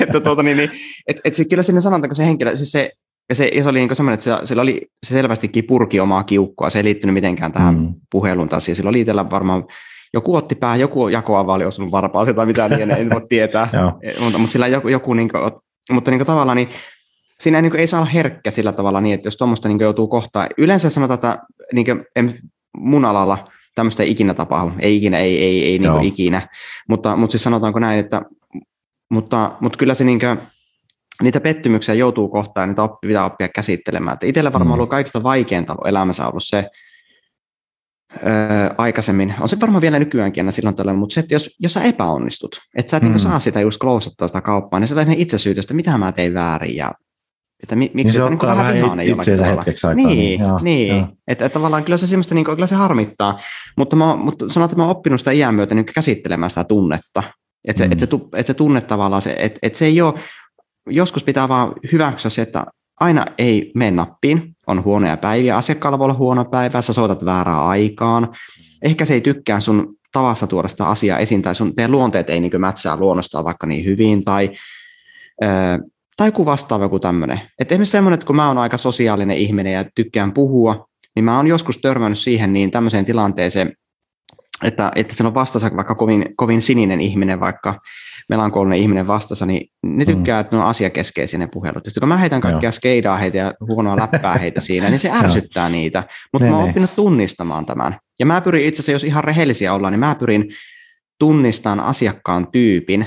[0.00, 0.70] että, tota, niin, niin,
[1.06, 2.90] et, et se, kyllä sinne sanotaan, kun se henkilö, siis se,
[3.28, 6.24] ja se, ja se oli niin semmoinen, että se, sillä oli, se selvästikin purki omaa
[6.24, 7.94] kiukkoa, se ei liittynyt mitenkään tähän mm.
[8.10, 9.64] puheluun taas, ja sillä oli itsellä varmaan
[10.14, 13.68] joku otti päähän, joku jakoava oli osunut varpaalta tai mitään, niin en voi tietää,
[14.20, 15.52] mutta, mutta sillä joku, joku niin kuin,
[15.90, 16.68] mutta niin kuin tavallaan niin,
[17.40, 19.80] siinä ei, niin kuin, ei saa olla herkkä sillä tavalla niin, että jos tuommoista niin
[19.80, 21.38] joutuu kohtaan, yleensä sanotaan, että
[21.72, 22.34] niin kuin, en,
[22.80, 26.48] mun alalla tämmöistä ei ikinä tapahdu, ei ikinä, ei, ei, ei niin ikinä,
[26.88, 28.22] mutta, mutta siis sanotaanko näin, että
[29.10, 30.38] mutta, mutta kyllä se niin kuin,
[31.22, 34.14] niitä pettymyksiä joutuu kohtaan, niitä oppi, pitää oppia käsittelemään.
[34.14, 34.74] Että itsellä varmaan mm.
[34.74, 36.66] ollut kaikista vaikeinta elämässä ollut se
[38.26, 41.72] öö, aikaisemmin, on se varmaan vielä nykyäänkin aina silloin tällöin, mutta se, että jos, jos
[41.72, 43.08] sä epäonnistut, että sä et mm.
[43.08, 46.12] niin saa sitä just klousattua sitä kauppaa, niin se on itse syytä, että mitä mä
[46.12, 46.92] tein väärin ja
[47.62, 50.04] että mi, miksi niin se ottaa vähän itseensä hetkeksi aikaa.
[50.04, 50.88] Niin, niin, joo, niin.
[50.88, 51.08] Joo.
[51.28, 53.38] Että, että tavallaan kyllä se semmoista, niin kuin, kyllä se harmittaa,
[53.76, 57.22] mutta, mä, mutta sanotaan, että mä oon oppinut sitä iän myötä niin käsittelemään sitä tunnetta,
[57.68, 57.92] että se, mm.
[57.92, 60.14] että se, että se tunne tavallaan, se, että, että se ei ole,
[60.86, 62.66] joskus pitää vaan hyväksyä se, että
[63.00, 67.64] aina ei mene nappiin, on huonoja päiviä, asiakkaalla voi olla huono päivä, sä soitat väärään
[67.64, 68.28] aikaan,
[68.82, 72.40] ehkä se ei tykkää sun tavassa tuoda sitä asiaa esiin, tai sun, teidän luonteet ei
[72.40, 74.50] niin mätsää luonnostaan vaikka niin hyvin, tai,
[76.20, 77.40] tai joku vastaava joku tämmöinen.
[77.58, 81.36] Että esimerkiksi semmoinen, että kun mä oon aika sosiaalinen ihminen ja tykkään puhua, niin mä
[81.36, 83.72] oon joskus törmännyt siihen niin tämmöiseen tilanteeseen,
[84.64, 87.78] että, että se on vastassa vaikka kovin, kovin sininen ihminen, vaikka
[88.30, 90.40] melankolinen ihminen vastassa, niin ne tykkää, mm.
[90.40, 91.84] että ne on asiakeskeisiä ne puhelut.
[91.84, 92.72] Sitten kun mä heitän kaikkia Joo.
[92.72, 96.04] skeidaa heitä ja huonoa läppää heitä siinä, niin se ärsyttää niitä.
[96.32, 97.98] Mutta mä oon oppinut tunnistamaan tämän.
[98.18, 100.50] Ja mä pyrin itse asiassa, jos ihan rehellisiä ollaan, niin mä pyrin
[101.18, 103.06] tunnistamaan asiakkaan tyypin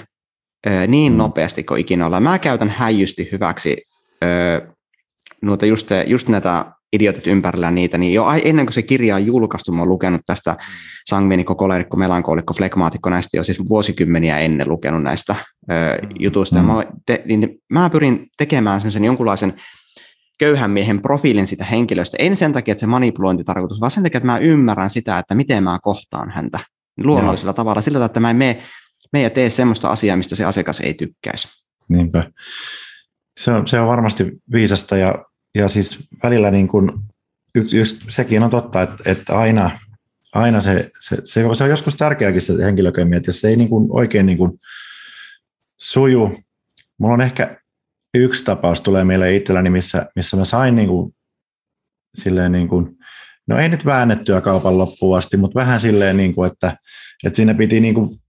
[0.88, 1.18] niin mm.
[1.18, 2.24] nopeasti kuin ikinä ollaan.
[2.24, 3.78] Mä käytän häijysti hyväksi
[5.42, 9.72] noita just, just näitä idiotit ympärillä niitä, niin jo ennen kuin se kirja on julkaistu,
[9.72, 10.58] mä oon lukenut tästä
[11.06, 15.36] sangvinikko, kolerikko, melankolikko, flegmaatikko, näistä jo siis vuosikymmeniä ennen lukenut näistä
[15.72, 15.74] ö,
[16.20, 16.62] jutuista.
[16.62, 16.68] Mm.
[16.68, 19.54] Ja mä, te, niin mä pyrin tekemään sen jonkunlaisen
[20.40, 24.32] köyhän miehen profiilin sitä henkilöstä, en sen takia, että se manipulointitarkoitus, vaan sen takia, että
[24.32, 26.60] mä ymmärrän sitä, että miten mä kohtaan häntä
[27.04, 27.54] luonnollisella Joo.
[27.54, 28.60] tavalla, sillä tavalla, että mä en mene,
[29.14, 31.48] mene ja tee semmoista asiaa, mistä se asiakas ei tykkäisi.
[31.90, 32.32] Niinpä.
[33.40, 36.92] Se on, se on varmasti viisasta ja ja siis välillä niin kuin,
[37.72, 39.80] just, sekin on totta, että, että aina,
[40.34, 43.70] aina se, se, se, se, on joskus tärkeäkin se henkilököimi, että jos se ei niin
[43.70, 44.60] kuin oikein niin kuin
[45.78, 46.40] suju.
[46.98, 47.58] Mulla on ehkä
[48.14, 51.16] yksi tapaus tulee meille itselläni, missä, missä mä sain niin kuin,
[52.16, 52.98] silleen niin kuin,
[53.48, 56.78] no ei nyt väännettyä kaupan loppuun asti, mutta vähän silleen, niin kuin, että,
[57.24, 58.20] että siinä piti niin kuin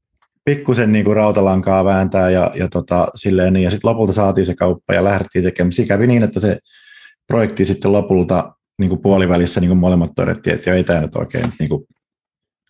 [0.44, 4.54] pikkusen niin kuin rautalankaa vääntää ja, ja, tota, silleen, niin, ja sitten lopulta saatiin se
[4.54, 5.72] kauppa ja lähdettiin tekemään.
[5.72, 6.58] Se kävi niin, että se
[7.26, 11.52] projekti sitten lopulta niin kuin puolivälissä niin kuin molemmat todettiin, että ei tämä nyt oikein
[11.58, 11.84] niin kuin,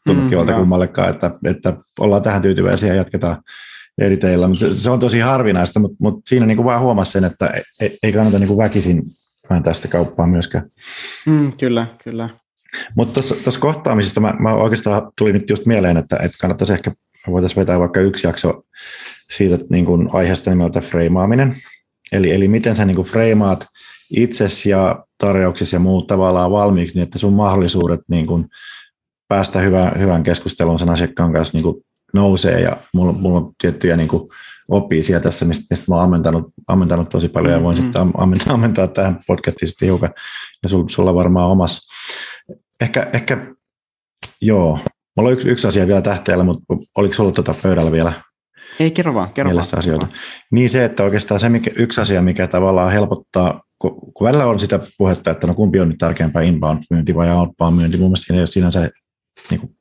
[0.07, 3.43] tunnu mm, kivalta kummallekaan, että, että ollaan tähän tyytyväisiä ja jatketaan
[3.99, 4.49] eri teillä.
[4.55, 7.51] Se, se on tosi harvinaista, mutta, mutta siinä niin kuin vaan huomasi sen, että
[7.81, 9.03] ei, ei kannata niin kuin väkisin
[9.51, 10.69] vääntää sitä kauppaa myöskään.
[11.27, 12.29] Mm, kyllä, kyllä.
[12.97, 16.93] Mutta tuossa kohtaamisesta mä, mä oikeastaan tuli nyt just mieleen, että, että kannattaisi ehkä,
[17.33, 18.63] voitaisiin vetää vaikka yksi jakso
[19.37, 21.57] siitä niin kuin aiheesta nimeltä freimaaminen.
[22.13, 23.67] Eli, eli miten sä niin kuin freimaat
[24.11, 28.47] itsesi ja tarjouksesi ja muut tavallaan valmiiksi, niin että sun mahdollisuudet niin kuin
[29.29, 33.97] päästä hyvään, hyvään keskusteluun sen asiakkaan kanssa niin kuin nousee ja mulla, mulla on tiettyjä
[33.97, 34.29] niin kuin
[34.69, 37.93] oppisia tässä, mistä, mistä mä oon ammentanut, ammentanut tosi paljon ja voin mm-hmm.
[37.93, 40.11] sitten ammentaa, ammentaa tähän podcastiin sitten hiukan
[40.63, 41.95] ja sul, sulla varmaan omassa.
[42.81, 43.47] Ehkä, ehkä
[44.41, 44.79] joo,
[45.17, 46.65] mulla on yksi, yksi asia vielä tähteellä, mutta
[46.97, 48.13] oliko sulla tuota pöydällä vielä
[48.81, 49.67] ei, kerro vaan, kerro vaan.
[49.77, 50.07] asioita.
[50.53, 54.61] Niin se, että oikeastaan se mikä, yksi asia, mikä tavallaan helpottaa kun, kun välillä on
[54.61, 58.91] sitä puhetta, että no kumpi on nyt tärkeämpää, inbound-myynti vai outbound-myynti, mun mielestä ei sinänsä
[59.51, 59.77] niin kuin,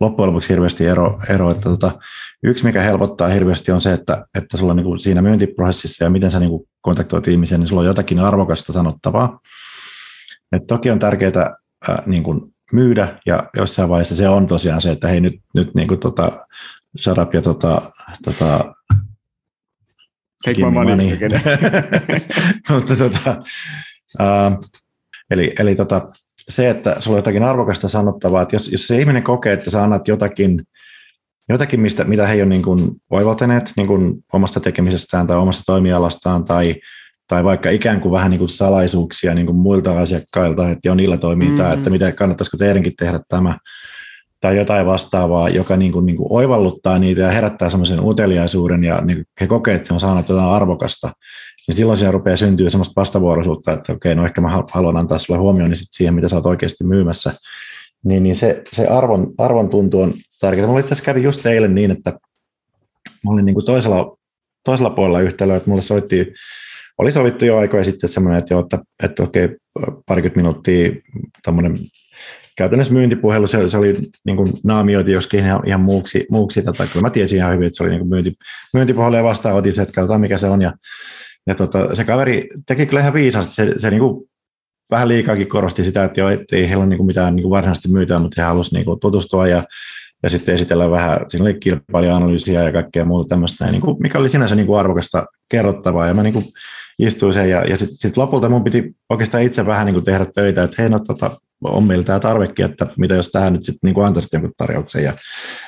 [0.00, 1.98] loppujen lopuksi hirveästi ero, ero että tota,
[2.42, 6.30] yksi mikä helpottaa hirveästi on se, että, että sulla niin kuin siinä myyntiprosessissa ja miten
[6.30, 9.40] sä niin kuin kontaktoit ihmisen, niin sulla on jotakin arvokasta sanottavaa.
[10.56, 11.56] Et toki on tärkeää
[11.88, 15.74] äh, niin kuin myydä ja jossain vaiheessa se on tosiaan se, että hei nyt, nyt
[15.74, 16.46] niin kuin tota,
[16.98, 17.92] shut up ja tota,
[18.24, 18.74] tota,
[20.44, 20.96] Take my money.
[20.96, 21.18] money.
[22.70, 23.42] Mutta tota,
[24.20, 24.58] uh,
[25.30, 26.08] eli, eli tota,
[26.48, 29.82] se, että sulla on jotakin arvokasta sanottavaa, että jos, jos se ihminen kokee, että sä
[29.82, 30.62] annat jotakin,
[31.48, 35.62] jotakin mistä, mitä he ei ole niin kuin oivaltaneet niin kuin omasta tekemisestään tai omasta
[35.66, 36.74] toimialastaan tai,
[37.28, 41.16] tai vaikka ikään kuin vähän niin kuin salaisuuksia niin kuin muilta asiakkailta, että jo niillä
[41.16, 41.62] toimii mm-hmm.
[41.62, 43.58] tämä, että mitä kannattaisiko teidänkin tehdä tämä,
[44.42, 49.00] tai jotain vastaavaa, joka niin kuin, niin kuin oivalluttaa niitä ja herättää semmoisen uteliaisuuden ja
[49.00, 51.12] niin he kokee, että se on saanut jotain arvokasta,
[51.68, 55.40] niin silloin siinä rupeaa syntyä semmoista vastavuoroisuutta, että okei, no ehkä mä haluan antaa sulle
[55.40, 57.34] huomioon niin siihen, mitä sä oot oikeasti myymässä.
[58.04, 60.66] niin, niin se, se arvon, arvon tuntu on tärkeää.
[60.66, 62.10] Mulla itse asiassa kävi just eilen niin, että
[63.24, 64.16] mä olin niin kuin toisella,
[64.64, 66.34] toisella puolella yhtälöä, että mulle soitti,
[66.98, 69.48] oli sovittu jo aikoja sitten semmoinen, että, että, että okei,
[70.06, 70.90] parikymmentä minuuttia
[71.44, 71.78] tuommoinen
[72.56, 73.94] käytännössä myyntipuhelu, se, se oli
[74.26, 76.86] niin kuin naamioiti joskin ihan, ihan muuksi, muuksi tätä.
[76.86, 78.32] Kyllä mä tiesin ihan hyvin, että se oli niin kuin myynti,
[78.74, 80.62] myyntipuhelu ja vastaanotin se, että katsotaan mikä se on.
[80.62, 80.72] Ja,
[81.46, 83.54] ja tota, se kaveri teki kyllä ihan viisaasti.
[83.54, 84.24] Se, se niin kuin
[84.90, 87.50] vähän liikaakin korosti sitä, että, jo, että ei heillä ole niin kuin mitään niin kuin
[87.50, 89.64] varsinaisesti myytyä, mutta he halusivat niin kuin tutustua ja,
[90.22, 94.28] ja sitten esitellä vähän, siinä oli kilpailija-analyysiä ja kaikkea muuta tämmöistä, niin kuin, mikä oli
[94.28, 96.06] sinänsä niin kuin arvokasta kerrottavaa.
[96.06, 96.44] Ja mä niin kuin
[96.98, 100.26] istuin sen ja, ja sitten sit lopulta mun piti oikeastaan itse vähän niin kuin tehdä
[100.34, 101.30] töitä, että hei no tota,
[101.64, 105.12] on meillä tämä tarvekin, että mitä jos tähän nyt sitten niin antaisi jonkun tarjouksen ja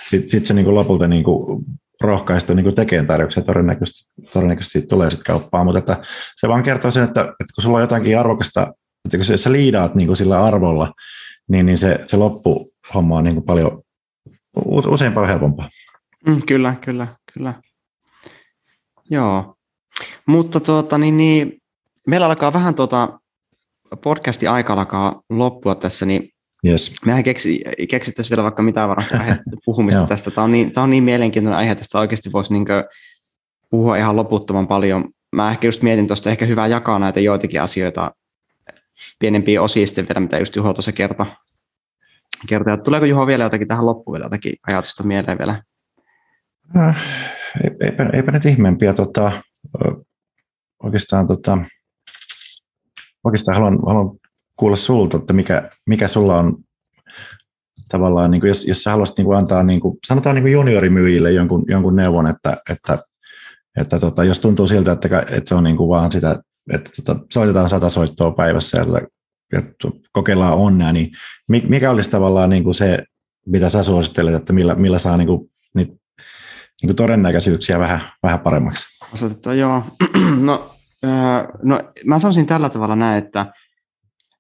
[0.09, 1.65] sitten sit se niin kuin lopulta niin kuin
[2.01, 6.03] rohkaista niin kuin tekemään tarjouksia, todennäköisesti, todennäköisesti tulee sitten kauppaa, mutta että
[6.37, 8.73] se vaan kertoo sen, että, että kun sulla on jotakin arvokasta,
[9.05, 10.93] että kun sä liidaat niin kuin sillä arvolla,
[11.49, 13.83] niin, niin se, se loppuhomma on niin kuin paljon,
[14.67, 15.71] usein paljon helpompaa.
[16.27, 17.55] Mm, kyllä, kyllä, kyllä.
[19.11, 19.54] Joo,
[20.29, 21.63] mutta tuota, niin, niin,
[22.07, 23.19] meillä alkaa vähän tuota,
[24.03, 26.35] podcastin aika alkaa loppua tässä, niin
[26.67, 26.95] Yes.
[27.07, 29.15] Mehän keksi, keksittäisiin vielä vaikka mitä varmasti
[29.65, 30.31] puhumista tästä.
[30.31, 32.67] Tämä on, niin, tämä on niin mielenkiintoinen aihe, tästä oikeasti voisi niin
[33.71, 35.09] puhua ihan loputtoman paljon.
[35.33, 38.13] Mä ehkä just mietin tuosta, ehkä hyvä jakaa näitä joitakin asioita
[39.19, 41.27] pienempiä osia sitten vielä, mitä just Juho tuossa kertoi.
[42.47, 42.79] kertoi.
[42.79, 45.63] Tuleeko Juho vielä jotakin tähän loppuun vielä jotakin ajatusta mieleen vielä?
[46.77, 47.03] Äh,
[47.81, 48.95] eipä, eipä nyt ihmeempiä.
[48.95, 49.33] Tota,
[50.83, 51.59] oikeastaan, tota,
[53.25, 54.19] oikeastaan haluan, haluan
[54.57, 56.57] kuulla sulta, että mikä, mikä sulla on
[57.89, 60.53] tavallaan, niin kuin jos, jos sä haluaisit niin kuin antaa, niin kuin, sanotaan niin kuin
[60.53, 62.99] juniorimyyjille jonkun, jonkun neuvon, että, että,
[63.77, 67.25] että tota, jos tuntuu siltä, että, että se on niin kuin vaan sitä, että tota,
[67.33, 68.85] soitetaan sata soittoa päivässä ja,
[69.53, 69.63] ja
[70.13, 71.11] kokeillaan onnea, niin
[71.49, 73.05] mikä olisi tavallaan niin kuin se,
[73.47, 75.93] mitä sä suosittelet, että millä, millä saa niin kuin, niitä,
[76.83, 78.85] niin kuin todennäköisyyksiä vähän, vähän paremmaksi?
[79.15, 79.83] Osoitetta, joo.
[80.41, 80.71] no,
[81.63, 83.47] no, mä sanoisin tällä tavalla näin, että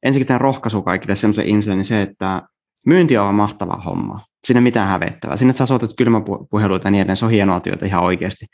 [0.03, 2.43] ensinnäkin tämän rohkaisu kaikille semmoiselle ihmiselle, niin se, että
[2.87, 4.21] myynti on mahtava homma.
[4.45, 5.37] Sinne mitään hävettävää.
[5.37, 8.47] Sinne sä soitat kylmäpuheluita ja niin edelleen, se on hienoa työtä ihan oikeasti.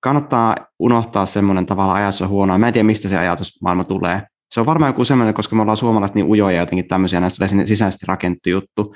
[0.00, 2.58] Kannattaa unohtaa semmoinen tavalla ajatus on huonoa.
[2.58, 4.22] Mä en tiedä, mistä se ajatusmaailma tulee.
[4.52, 7.48] Se on varmaan joku semmoinen, koska me ollaan suomalaiset niin ujoja jotenkin tämmöisiä, näistä tulee
[7.48, 8.94] sinne sisäisesti rakennettu juttu.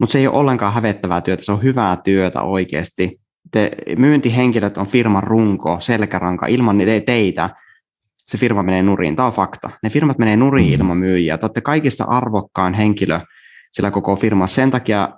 [0.00, 3.20] Mutta se ei ole ollenkaan hävettävää työtä, se on hyvää työtä oikeasti.
[3.50, 7.50] Te, myyntihenkilöt on firman runko, selkäranka, ilman teitä
[8.28, 9.16] se firma menee nurin.
[9.16, 9.70] Tämä on fakta.
[9.82, 10.72] Ne firmat menee nurin mm.
[10.72, 11.38] ilman myyjiä.
[11.38, 13.20] Te olette kaikista arvokkaan henkilö
[13.72, 14.46] sillä koko firma.
[14.46, 15.08] Sen takia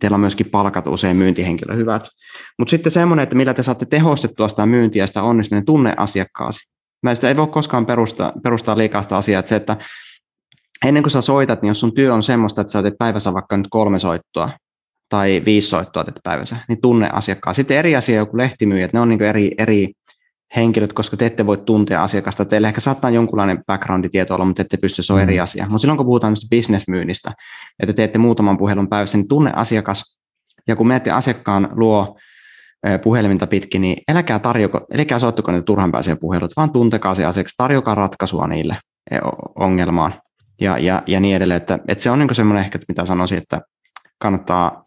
[0.00, 2.08] teillä on myöskin palkat usein myyntihenkilö hyvät.
[2.58, 6.70] Mutta sitten semmoinen, että millä te saatte tehostettua sitä myyntiä ja sitä onnistuneen tunne asiakkaasi.
[7.02, 9.76] Mä sitä ei voi koskaan perustaa, perustaa liikaa sitä asiaa, että se, että
[10.86, 13.56] ennen kuin sä soitat, niin jos sun työ on semmoista, että sä teet päivässä vaikka
[13.56, 14.50] nyt kolme soittoa
[15.10, 17.54] tai viisi soittoa teet päivässä, niin tunne asiakkaa.
[17.54, 19.92] Sitten eri asia joku lehtimyyjä, että ne on niin eri, eri
[20.56, 22.44] henkilöt, koska te ette voi tuntea asiakasta.
[22.44, 25.42] Teillä ehkä saattaa jonkunlainen background-tieto olla, mutta ette pysty, se on eri mm.
[25.42, 25.64] asia.
[25.64, 27.32] Mutta silloin kun puhutaan bisnesmyynnistä,
[27.80, 30.18] että teette muutaman puhelun päivässä, niin tunne asiakas,
[30.68, 32.18] ja kun menette asiakkaan luo
[33.02, 37.94] puheliminta pitkin, niin älkää, tarjoko, älkää soittuko niitä turhanpäisiä puhelut, vaan tuntekaa se asiakas, tarjokaa
[37.94, 38.76] ratkaisua niille
[39.10, 39.18] e,
[39.58, 40.14] ongelmaan
[40.60, 41.56] ja, ja, ja niin edelleen.
[41.56, 43.60] Että, että se on niin semmoinen ehkä, mitä sanoisin, että
[44.18, 44.84] kannattaa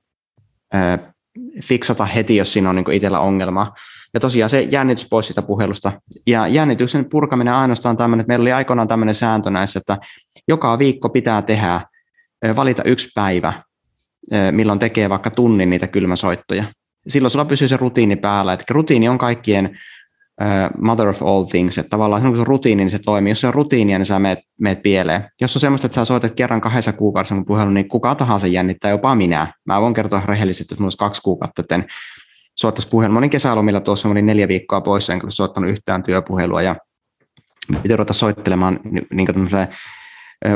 [1.63, 3.74] fiksata heti, jos siinä on niin itsellä ongelma.
[4.13, 5.91] Ja tosiaan se jännitys pois siitä puhelusta.
[6.28, 9.97] Ja jännityksen purkaminen ainoastaan tämmöinen, että meillä oli aikoinaan tämmöinen sääntö näissä, että
[10.47, 11.82] joka viikko pitää tehdä,
[12.55, 13.53] valita yksi päivä,
[14.51, 16.63] milloin tekee vaikka tunnin niitä kylmäsoittoja.
[17.07, 18.53] Silloin sulla pysyy se rutiini päällä.
[18.53, 19.80] Että rutiini on kaikkien
[20.77, 23.31] mother of all things, että tavallaan kun se on rutiini, niin se toimii.
[23.31, 25.29] Jos se on rutiinia, niin sä meet, meet pieleen.
[25.41, 28.91] Jos on semmoista, että sä soitat kerran kahdessa kuukaudessa kun puhelu, niin kuka tahansa jännittää,
[28.91, 29.53] jopa minä.
[29.65, 31.84] Mä voin kertoa rehellisesti, että mulla olisi kaksi kuukautta, että
[32.55, 33.13] soittaisi puhelua.
[33.13, 36.75] Mä olin kesälomilla tuossa, olin neljä viikkoa poissa, enkä soittanut yhtään työpuhelua ja
[37.81, 39.27] piti ruveta soittelemaan niin, niin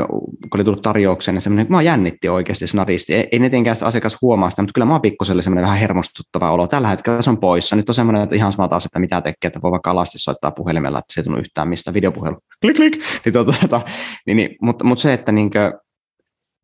[0.08, 3.14] kun oli tullut tarjoukseen, niin semmoinen, mä jännitti oikeasti snaristi.
[3.14, 6.66] Ei, netenkään sitä asiakas huomaa sitä, mutta kyllä mä oon pikkuselle semmoinen vähän hermostuttava olo.
[6.66, 7.76] Tällä hetkellä se on poissa.
[7.76, 10.50] Nyt on semmoinen, että ihan sama taas, että mitä tekee, että voi vaikka alasti soittaa
[10.50, 12.36] puhelimella, että se ei tunnu yhtään mistä videopuhelu.
[12.60, 12.98] Klik, klik.
[13.24, 13.80] Niin, tuota, tuota,
[14.26, 15.72] niin, niin, mutta, mutta se, että, niin kuin,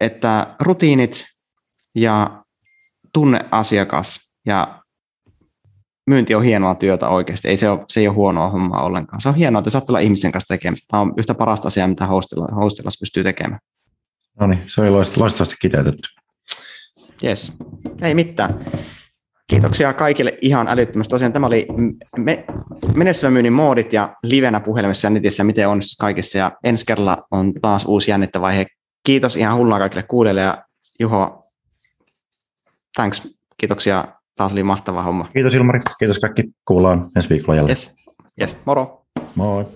[0.00, 1.24] että rutiinit
[1.94, 2.42] ja
[3.12, 4.83] tunne asiakas ja
[6.06, 7.48] myynti on hienoa työtä oikeasti.
[7.48, 9.20] Ei se, ole, se ei ole huonoa hommaa ollenkaan.
[9.20, 10.86] Se on hienoa, että saat olla ihmisen kanssa tekemistä.
[10.90, 13.60] Tämä on yhtä parasta asiaa, mitä hostilla, hostillassa pystyy tekemään.
[14.40, 16.08] No niin, se oli loistavasti kiteytetty.
[17.24, 17.52] Yes,
[18.02, 18.64] ei mitään.
[19.46, 21.10] Kiitoksia kaikille ihan älyttömästi.
[21.10, 21.66] Tosiaan tämä oli
[22.16, 22.44] me,
[22.94, 26.38] menestyvän myynnin moodit ja livenä puhelimessa ja netissä, miten on kaikissa.
[26.38, 28.66] Ja ensi kerralla on taas uusi jännittävä vaihe.
[29.06, 30.58] Kiitos ihan hulluna kaikille kuulijoille ja
[31.00, 31.44] Juho,
[32.96, 33.28] thanks,
[33.58, 35.28] kiitoksia, taas oli mahtava homma.
[35.32, 37.72] Kiitos Ilmari, kiitos kaikki, kuullaan ensi viikolla jälleen.
[37.72, 37.96] Yes,
[38.40, 38.56] yes.
[38.64, 39.02] moro.
[39.34, 39.66] Moi.